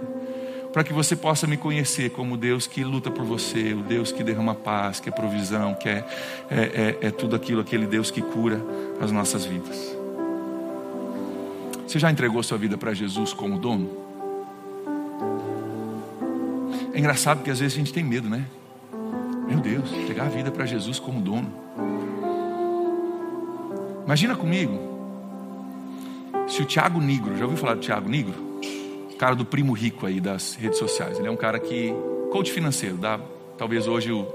[0.74, 4.24] para que você possa me conhecer como Deus que luta por você, o Deus que
[4.24, 6.04] derrama paz, que é provisão, que é,
[6.50, 8.60] é, é, é tudo aquilo, aquele Deus que cura
[9.00, 9.96] as nossas vidas.
[11.88, 13.88] Você já entregou sua vida para Jesus como dono?
[16.92, 18.44] É engraçado porque às vezes a gente tem medo, né?
[19.48, 21.54] Meu Deus, entregar a vida para Jesus como dono.
[24.06, 24.80] Imagina comigo,
[26.48, 28.53] se o Tiago Negro, já ouviu falar do Tiago Negro?
[29.24, 31.18] Cara do primo rico aí das redes sociais.
[31.18, 31.94] Ele é um cara que,
[32.30, 33.18] coach financeiro, dá,
[33.58, 34.26] talvez hoje o,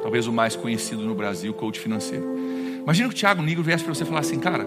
[0.00, 2.24] talvez o mais conhecido no Brasil, coach financeiro.
[2.82, 4.66] Imagina que o Tiago Negro viesse para você falar assim, cara,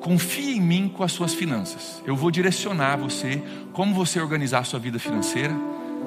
[0.00, 2.02] confie em mim com as suas finanças.
[2.04, 3.40] Eu vou direcionar você
[3.72, 5.54] como você organizar a sua vida financeira.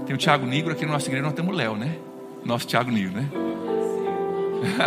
[0.06, 1.96] Tem o Tiago Negro aqui na nossa igreja, nós temos o Léo, né?
[2.44, 3.30] Nosso Tiago Negro, né?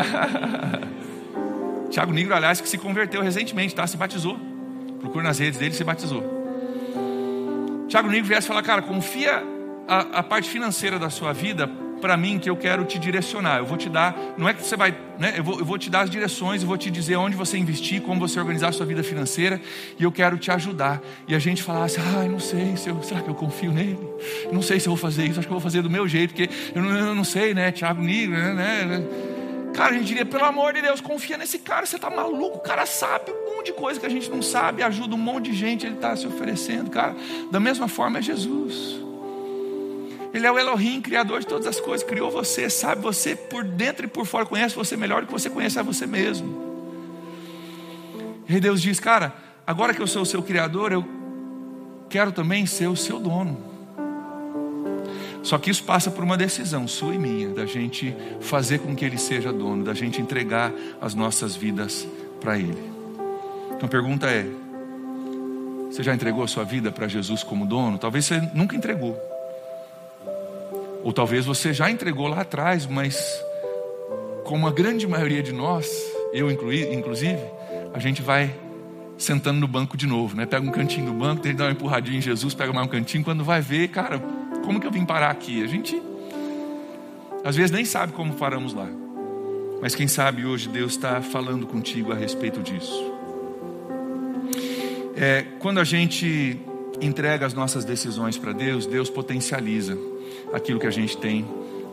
[1.88, 3.86] Tiago Negro, aliás, que se converteu recentemente, tá?
[3.86, 4.38] Se batizou.
[5.00, 6.35] Procura nas redes dele, se batizou.
[7.88, 9.42] Tiago Negro viesse falar, cara, confia
[9.86, 11.68] a, a parte financeira da sua vida
[12.00, 13.58] para mim que eu quero te direcionar.
[13.58, 15.34] Eu vou te dar, não é que você vai, né?
[15.36, 18.02] Eu vou, eu vou te dar as direções, eu vou te dizer onde você investir,
[18.02, 19.60] como você organizar a sua vida financeira,
[19.98, 21.00] e eu quero te ajudar.
[21.26, 23.98] E a gente falasse, ah, não sei, se eu, será que eu confio nele?
[24.52, 26.34] Não sei se eu vou fazer isso, acho que eu vou fazer do meu jeito,
[26.34, 27.72] porque eu não, eu não sei, né?
[27.72, 29.04] Tiago Negro, né, né?
[29.76, 32.60] Cara, a gente diria, pelo amor de Deus, confia nesse cara, você está maluco, o
[32.60, 35.54] cara sabe um monte de coisa que a gente não sabe, ajuda um monte de
[35.54, 37.14] gente, ele está se oferecendo, cara.
[37.50, 38.98] Da mesma forma é Jesus.
[40.32, 44.06] Ele é o Elohim, criador de todas as coisas, criou você, sabe você por dentro
[44.06, 46.64] e por fora, conhece você melhor do que você conhece a você mesmo.
[48.48, 49.34] E Deus diz, cara,
[49.66, 51.04] agora que eu sou o seu criador, eu
[52.08, 53.65] quero também ser o seu dono.
[55.46, 59.04] Só que isso passa por uma decisão sua e minha, da gente fazer com que
[59.04, 62.04] Ele seja dono, da gente entregar as nossas vidas
[62.40, 62.82] para Ele.
[63.68, 64.44] Então a pergunta é:
[65.88, 67.96] você já entregou a sua vida para Jesus como dono?
[67.96, 69.16] Talvez você nunca entregou.
[71.04, 73.16] Ou talvez você já entregou lá atrás, mas
[74.42, 75.88] como a grande maioria de nós,
[76.32, 77.40] eu inclusive,
[77.94, 78.52] a gente vai
[79.16, 80.44] sentando no banco de novo, né?
[80.44, 82.90] Pega um cantinho do banco, tem que dar uma empurradinha em Jesus, pega mais um
[82.90, 84.20] cantinho, quando vai ver, cara,
[84.66, 85.62] como que eu vim parar aqui?
[85.62, 86.02] A gente
[87.44, 88.88] às vezes nem sabe como paramos lá.
[89.80, 93.14] Mas quem sabe hoje Deus está falando contigo a respeito disso.
[95.14, 96.58] É, quando a gente
[97.00, 99.96] entrega as nossas decisões para Deus, Deus potencializa
[100.52, 101.46] aquilo que a gente tem,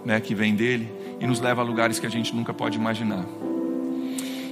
[0.03, 3.23] né, que vem dele, e nos leva a lugares que a gente nunca pode imaginar.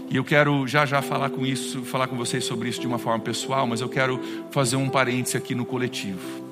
[0.09, 2.99] E eu quero já já falar com isso, falar com vocês sobre isso de uma
[2.99, 4.19] forma pessoal, mas eu quero
[4.51, 6.50] fazer um parêntese aqui no coletivo.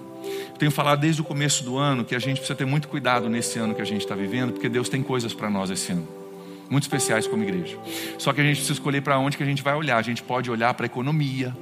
[0.59, 3.57] Tenho falado desde o começo do ano que a gente precisa ter muito cuidado nesse
[3.57, 6.05] ano que a gente está vivendo, porque Deus tem coisas para nós esse ano,
[6.69, 7.77] muito especiais como igreja.
[8.17, 9.95] Só que a gente precisa escolher para onde que a gente vai olhar.
[9.95, 11.55] A gente pode olhar para a economia,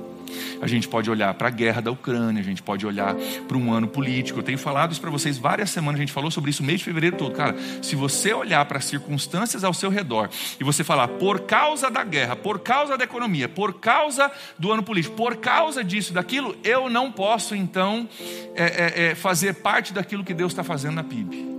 [0.62, 3.16] a gente pode olhar para a guerra da Ucrânia, a gente pode olhar
[3.48, 4.40] para um ano político.
[4.40, 6.86] Eu tenho falado isso para vocês várias semanas, a gente falou sobre isso mês de
[6.86, 7.34] fevereiro todo.
[7.34, 11.90] Cara, se você olhar para as circunstâncias ao seu redor e você falar por causa
[11.90, 16.56] da guerra, por causa da economia, por causa do ano político, por causa disso, daquilo,
[16.64, 18.08] eu não posso então
[18.56, 21.58] é, é, é, fazer parte daquilo que Deus está fazendo na PIB.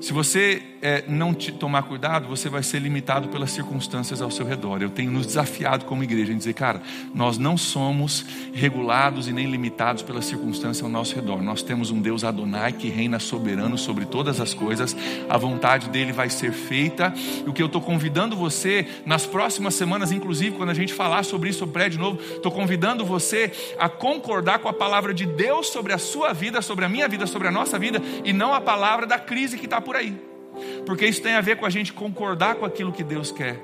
[0.00, 4.46] Se você é, não te tomar cuidado, você vai ser limitado pelas circunstâncias ao seu
[4.46, 4.80] redor.
[4.80, 6.80] Eu tenho nos desafiado como igreja em dizer, cara,
[7.12, 11.42] nós não somos regulados e nem limitados pelas circunstâncias ao nosso redor.
[11.42, 14.96] Nós temos um Deus Adonai que reina soberano sobre todas as coisas.
[15.28, 17.12] A vontade dele vai ser feita.
[17.44, 21.24] E o que eu estou convidando você nas próximas semanas, inclusive quando a gente falar
[21.24, 25.66] sobre isso, sobre prédio novo, estou convidando você a concordar com a palavra de Deus
[25.66, 28.60] sobre a sua vida, sobre a minha vida, sobre a nossa vida, e não a
[28.60, 30.35] palavra da crise que está por aí.
[30.84, 33.60] Porque isso tem a ver com a gente concordar com aquilo que Deus quer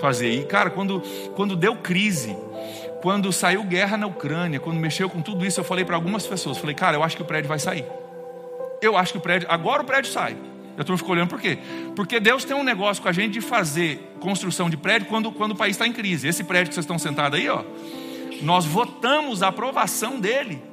[0.00, 0.30] fazer.
[0.30, 1.00] E, cara, quando,
[1.34, 2.36] quando deu crise,
[3.02, 6.58] quando saiu guerra na Ucrânia, quando mexeu com tudo isso, eu falei para algumas pessoas:
[6.58, 7.84] falei, cara, eu acho que o prédio vai sair.
[8.80, 10.36] Eu acho que o prédio, agora o prédio sai.
[10.76, 11.58] Eu estou ficando olhando por quê?
[11.94, 15.52] Porque Deus tem um negócio com a gente de fazer construção de prédio quando, quando
[15.52, 16.28] o país está em crise.
[16.28, 17.62] Esse prédio que vocês estão sentados aí, ó,
[18.40, 20.69] nós votamos a aprovação dele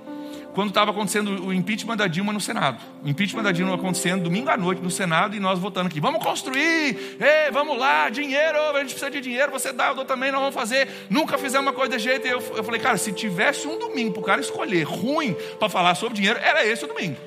[0.58, 2.84] quando estava acontecendo o impeachment da Dilma no Senado.
[3.05, 5.99] O impeachment da Dilma acontecendo domingo à noite no Senado e nós votando aqui.
[5.99, 10.03] Vamos construir, Ei, vamos lá, dinheiro, a gente precisa de dinheiro, você dá, eu dou
[10.03, 10.89] também, nós vamos fazer.
[11.12, 12.26] Nunca fizemos uma coisa desse jeito.
[12.26, 15.70] E eu, eu falei, cara, se tivesse um domingo para o cara escolher ruim para
[15.70, 17.18] falar sobre dinheiro, era esse o domingo.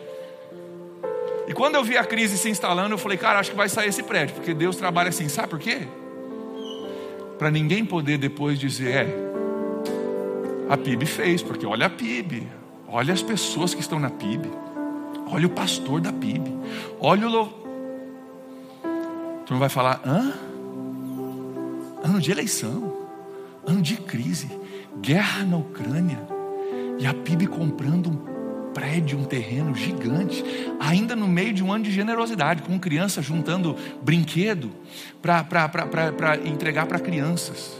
[1.47, 3.91] E quando eu vi a crise se instalando, eu falei, cara, acho que vai sair
[3.91, 5.83] esse prédio, porque Deus trabalha assim, sabe por quê?
[7.39, 9.07] Para ninguém poder depois dizer, é,
[10.69, 12.59] a PIB fez, porque olha a PIB,
[12.93, 14.51] Olha as pessoas que estão na PIB.
[15.31, 16.53] Olha o pastor da PIB.
[16.99, 17.31] Olha o.
[17.31, 17.47] Lo...
[19.47, 20.33] Tu não vai falar, hã?
[22.03, 22.93] Ano de eleição.
[23.65, 24.51] Ano de crise.
[25.01, 26.19] Guerra na Ucrânia.
[26.99, 30.45] E a PIB comprando um prédio, um terreno gigante.
[30.81, 34.69] Ainda no meio de um ano de generosidade, com crianças juntando brinquedo
[35.23, 37.80] para entregar para crianças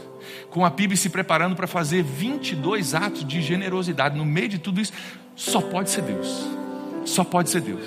[0.51, 4.17] com a PIB se preparando para fazer 22 atos de generosidade.
[4.17, 4.93] No meio de tudo isso,
[5.35, 6.45] só pode ser Deus.
[7.05, 7.85] Só pode ser Deus.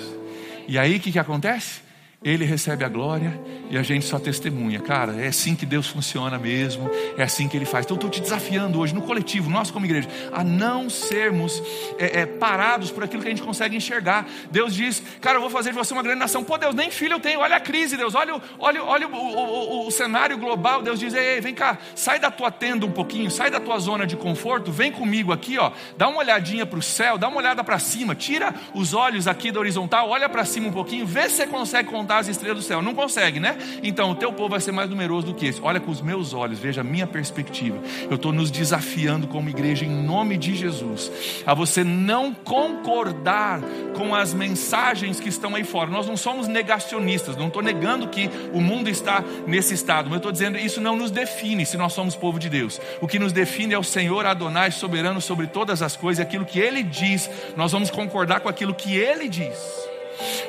[0.67, 1.84] E aí o que, que acontece?
[2.25, 4.79] Ele recebe a glória e a gente só testemunha.
[4.79, 7.85] Cara, é assim que Deus funciona mesmo, é assim que Ele faz.
[7.85, 11.61] Então, estou te desafiando hoje, no coletivo, nós como igreja, a não sermos
[11.99, 14.27] é, é, parados por aquilo que a gente consegue enxergar.
[14.49, 16.43] Deus diz, cara, eu vou fazer de você uma grande nação.
[16.43, 19.83] Pô, Deus, nem filho eu tenho, olha a crise, Deus, olha, olha, olha o, o,
[19.83, 20.81] o, o cenário global.
[20.81, 24.07] Deus diz, ei, vem cá, sai da tua tenda um pouquinho, sai da tua zona
[24.07, 27.63] de conforto, vem comigo aqui, ó, dá uma olhadinha para o céu, dá uma olhada
[27.63, 31.35] para cima, tira os olhos aqui da horizontal, olha para cima um pouquinho, vê se
[31.35, 32.81] você consegue contar contar as estrelas do céu.
[32.81, 33.57] Não consegue, né?
[33.83, 35.61] Então o teu povo vai ser mais numeroso do que esse.
[35.61, 37.77] Olha com os meus olhos, veja a minha perspectiva.
[38.09, 41.11] Eu estou nos desafiando como igreja em nome de Jesus
[41.45, 43.61] a você não concordar
[43.95, 45.89] com as mensagens que estão aí fora.
[45.89, 50.17] Nós não somos negacionistas, não estou negando que o mundo está nesse estado, mas eu
[50.17, 52.79] estou dizendo isso não nos define se nós somos povo de Deus.
[53.01, 56.59] O que nos define é o Senhor Adonai, soberano sobre todas as coisas, aquilo que
[56.59, 59.94] Ele diz, nós vamos concordar com aquilo que Ele diz.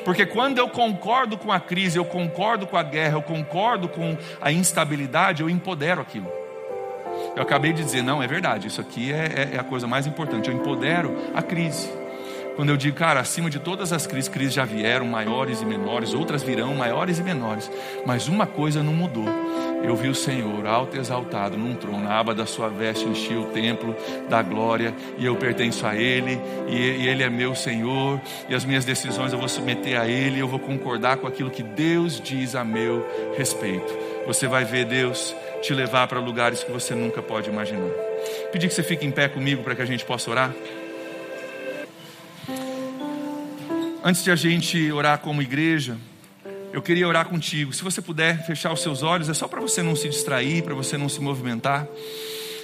[0.05, 4.17] Porque quando eu concordo com a crise, eu concordo com a guerra, eu concordo com
[4.41, 6.31] a instabilidade, eu empodero aquilo.
[7.35, 10.07] Eu acabei de dizer, não, é verdade, isso aqui é, é, é a coisa mais
[10.07, 10.49] importante.
[10.49, 11.89] Eu empodero a crise.
[12.57, 16.13] Quando eu digo, cara, acima de todas as crises, crises já vieram, maiores e menores,
[16.13, 17.71] outras virão, maiores e menores,
[18.05, 19.29] mas uma coisa não mudou
[19.83, 23.39] eu vi o Senhor alto e exaltado num trono, a aba da sua veste enchia
[23.39, 23.95] o templo
[24.29, 28.85] da glória, e eu pertenço a Ele, e Ele é meu Senhor, e as minhas
[28.85, 32.63] decisões eu vou submeter a Ele, eu vou concordar com aquilo que Deus diz a
[32.63, 33.05] meu
[33.37, 33.93] respeito.
[34.25, 37.89] Você vai ver Deus te levar para lugares que você nunca pode imaginar.
[38.51, 40.53] Pedir que você fique em pé comigo para que a gente possa orar.
[44.07, 45.97] Antes de a gente orar como igreja,
[46.71, 47.73] eu queria orar contigo.
[47.73, 50.73] Se você puder fechar os seus olhos, é só para você não se distrair, para
[50.73, 51.85] você não se movimentar.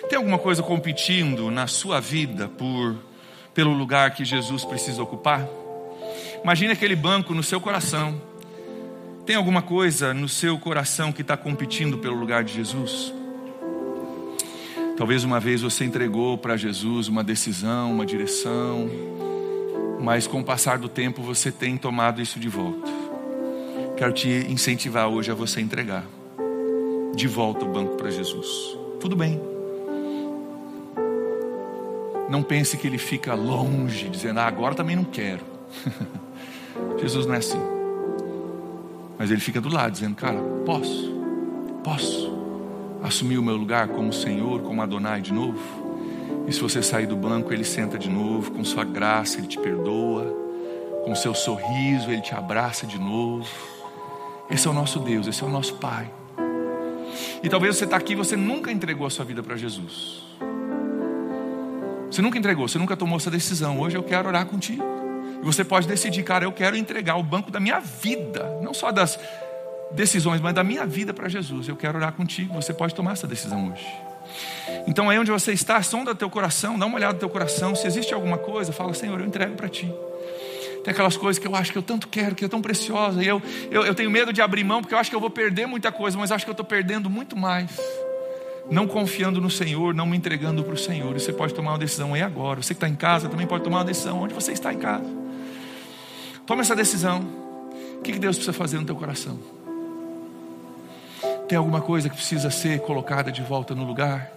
[0.08, 2.96] Tem alguma coisa competindo na sua vida por
[3.54, 5.46] pelo lugar que Jesus precisa ocupar?
[6.42, 8.22] Imagine aquele banco no seu coração.
[9.26, 13.14] Tem alguma coisa no seu coração que está competindo pelo lugar de Jesus?
[14.96, 18.90] Talvez uma vez você entregou para Jesus uma decisão, uma direção,
[20.04, 22.92] mas com o passar do tempo você tem tomado isso de volta.
[23.96, 26.04] Quero te incentivar hoje a você entregar
[27.16, 28.78] de volta o banco para Jesus.
[29.00, 29.40] Tudo bem.
[32.30, 35.46] Não pense que ele fica longe, dizendo, ah, agora também não quero.
[37.00, 37.62] Jesus não é assim.
[39.18, 41.14] Mas ele fica do lado, dizendo, cara, posso,
[41.82, 42.34] posso
[43.02, 45.83] assumir o meu lugar como Senhor, como Adonai de novo.
[46.48, 49.58] E se você sair do banco, ele senta de novo, com sua graça, ele te
[49.58, 50.26] perdoa,
[51.06, 53.48] com seu sorriso, ele te abraça de novo.
[54.50, 56.12] Esse é o nosso Deus, esse é o nosso Pai.
[57.42, 60.24] E talvez você está aqui e você nunca entregou a sua vida para Jesus.
[62.10, 63.80] Você nunca entregou, você nunca tomou essa decisão.
[63.80, 64.84] Hoje eu quero orar contigo.
[65.42, 68.92] E você pode decidir, cara, eu quero entregar o banco da minha vida, não só
[68.92, 69.20] das
[69.92, 71.68] decisões, mas da minha vida para Jesus.
[71.68, 72.54] Eu quero orar contigo.
[72.54, 73.86] Você pode tomar essa decisão hoje.
[74.88, 77.76] Então aí onde você está, sonda teu coração, dá uma olhada no teu coração.
[77.76, 79.92] Se existe alguma coisa, fala, Senhor, eu entrego para ti.
[80.84, 83.24] Tem aquelas coisas que eu acho que eu tanto quero, que é tão preciosa.
[83.24, 85.30] E eu, eu, eu tenho medo de abrir mão, porque eu acho que eu vou
[85.30, 87.72] perder muita coisa, mas acho que eu estou perdendo muito mais.
[88.70, 91.16] Não confiando no Senhor, não me entregando para o Senhor.
[91.16, 92.62] E você pode tomar uma decisão aí agora.
[92.62, 95.10] Você que está em casa também pode tomar uma decisão onde você está em casa.
[96.46, 97.22] Toma essa decisão.
[97.98, 99.40] O que Deus precisa fazer no teu coração?
[101.48, 104.32] Tem alguma coisa que precisa ser colocada de volta no lugar?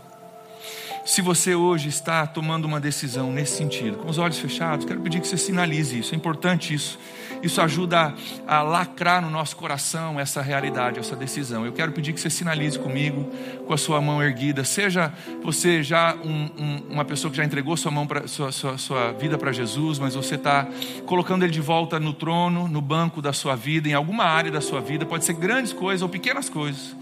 [1.05, 5.21] Se você hoje está tomando uma decisão nesse sentido, com os olhos fechados, quero pedir
[5.21, 6.15] que você sinalize isso.
[6.15, 6.99] É importante isso.
[7.43, 8.15] Isso ajuda
[8.47, 11.65] a, lacrar no nosso coração essa realidade, essa decisão.
[11.65, 13.31] Eu quero pedir que você sinalize comigo,
[13.67, 15.13] com a sua mão erguida, seja
[15.43, 19.13] você já um, um, uma pessoa que já entregou sua, mão pra, sua, sua, sua
[19.13, 20.67] vida para Jesus, mas você está
[21.05, 24.61] colocando ele de volta no trono, no banco da sua vida, em alguma área da
[24.61, 26.95] sua vida, pode ser grandes coisas ou pequenas coisas.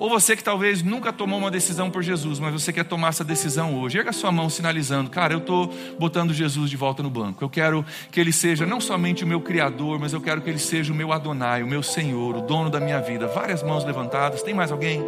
[0.00, 3.22] Ou você que talvez nunca tomou uma decisão por Jesus, mas você quer tomar essa
[3.22, 3.98] decisão hoje.
[3.98, 7.44] Erga sua mão sinalizando, cara, eu estou botando Jesus de volta no banco.
[7.44, 10.58] Eu quero que Ele seja não somente o meu Criador, mas eu quero que Ele
[10.58, 13.26] seja o meu Adonai, o meu Senhor, o dono da minha vida.
[13.26, 14.42] Várias mãos levantadas.
[14.42, 15.04] Tem mais alguém?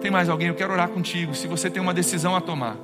[0.00, 0.48] Tem mais alguém?
[0.48, 1.34] Eu quero orar contigo.
[1.34, 2.78] Se você tem uma decisão a tomar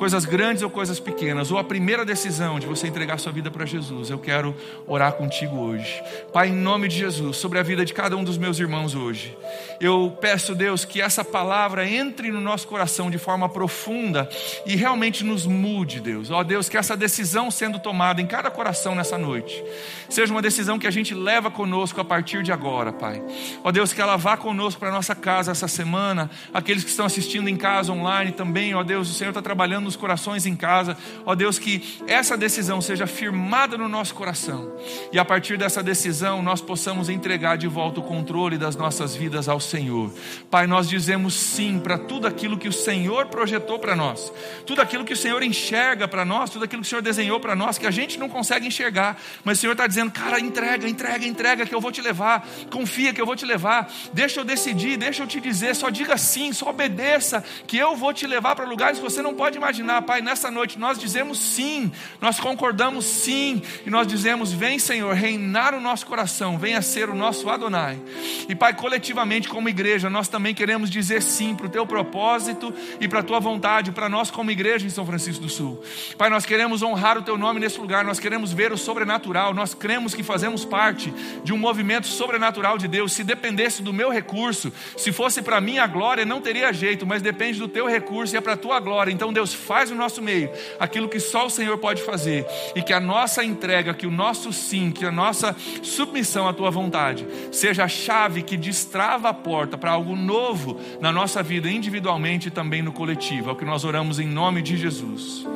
[0.00, 3.66] coisas grandes ou coisas pequenas, ou a primeira decisão de você entregar sua vida para
[3.66, 6.02] Jesus, eu quero orar contigo hoje.
[6.32, 9.36] Pai, em nome de Jesus, sobre a vida de cada um dos meus irmãos hoje,
[9.78, 14.26] eu peço, Deus, que essa palavra entre no nosso coração de forma profunda
[14.64, 16.30] e realmente nos mude, Deus.
[16.30, 19.62] Ó Deus, que essa decisão sendo tomada em cada coração nessa noite,
[20.08, 23.22] seja uma decisão que a gente leva conosco a partir de agora, Pai.
[23.62, 27.50] Ó Deus, que ela vá conosco para nossa casa essa semana, aqueles que estão assistindo
[27.50, 30.96] em casa online também, ó Deus, o Senhor está trabalhando nos corações em casa.
[31.26, 34.72] Ó Deus, que essa decisão seja firmada no nosso coração.
[35.12, 39.48] E a partir dessa decisão nós possamos entregar de volta o controle das nossas vidas
[39.48, 40.12] ao Senhor.
[40.48, 44.32] Pai, nós dizemos sim para tudo aquilo que o Senhor projetou para nós,
[44.64, 47.56] tudo aquilo que o Senhor enxerga para nós, tudo aquilo que o Senhor desenhou para
[47.56, 51.26] nós, que a gente não consegue enxergar, mas o Senhor está dizendo, cara, entrega, entrega,
[51.26, 54.96] entrega, que eu vou te levar, confia que eu vou te levar, deixa eu decidir,
[54.96, 58.64] deixa eu te dizer, só diga sim, só obedeça, que eu vou te levar para
[58.64, 63.04] lugares que você não pode imaginar imaginar, Pai, nessa noite nós dizemos sim, nós concordamos
[63.04, 68.00] sim, e nós dizemos: Vem, Senhor, reinar o nosso coração, venha ser o nosso Adonai.
[68.48, 73.08] E, Pai, coletivamente, como igreja, nós também queremos dizer sim para o teu propósito e
[73.08, 75.82] para a tua vontade, para nós, como igreja em São Francisco do Sul.
[76.16, 79.74] Pai, nós queremos honrar o teu nome nesse lugar, nós queremos ver o sobrenatural, nós
[79.74, 81.12] cremos que fazemos parte
[81.42, 83.12] de um movimento sobrenatural de Deus.
[83.12, 87.22] Se dependesse do meu recurso, se fosse para mim a glória, não teria jeito, mas
[87.22, 89.10] depende do teu recurso e é para a tua glória.
[89.12, 90.50] Então, Deus, faz no nosso meio
[90.80, 92.44] aquilo que só o Senhor pode fazer
[92.74, 96.72] e que a nossa entrega, que o nosso sim, que a nossa submissão à tua
[96.72, 102.48] vontade seja a chave que destrava a porta para algo novo na nossa vida individualmente
[102.48, 103.50] e também no coletivo.
[103.50, 105.46] É o que nós oramos em nome de Jesus.